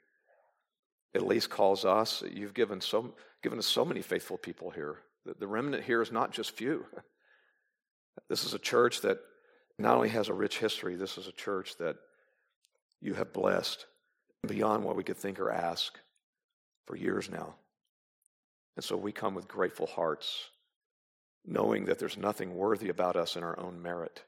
[1.15, 2.23] at least cause us.
[2.29, 4.97] You've given, so, given us so many faithful people here.
[5.25, 6.85] The, the remnant here is not just few.
[8.29, 9.19] This is a church that
[9.77, 11.97] not only has a rich history, this is a church that
[12.99, 13.85] you have blessed
[14.45, 15.97] beyond what we could think or ask
[16.87, 17.53] for years now.
[18.75, 20.49] And so we come with grateful hearts,
[21.47, 24.21] knowing that there's nothing worthy about us in our own merit,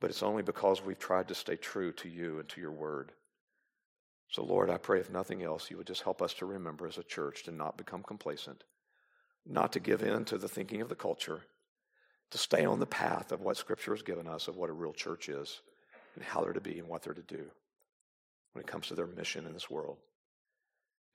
[0.00, 3.12] but it's only because we've tried to stay true to you and to your word.
[4.28, 6.98] So, Lord, I pray if nothing else, you would just help us to remember as
[6.98, 8.64] a church to not become complacent,
[9.46, 11.42] not to give in to the thinking of the culture,
[12.32, 14.92] to stay on the path of what Scripture has given us of what a real
[14.92, 15.60] church is
[16.16, 17.46] and how they're to be and what they're to do
[18.52, 19.98] when it comes to their mission in this world.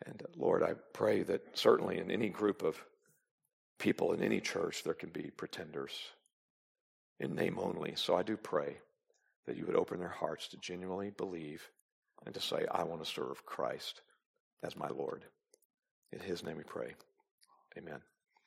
[0.06, 2.82] And Lord, I pray that certainly in any group of
[3.82, 5.92] people in any church, there can be pretenders
[7.20, 7.94] in name only.
[7.96, 8.78] So I do pray
[9.48, 11.68] that you would open their hearts to genuinely believe
[12.26, 14.02] and to say, I want to serve Christ
[14.64, 15.26] as my Lord.
[16.12, 16.94] In his name we pray.
[17.78, 18.02] Amen.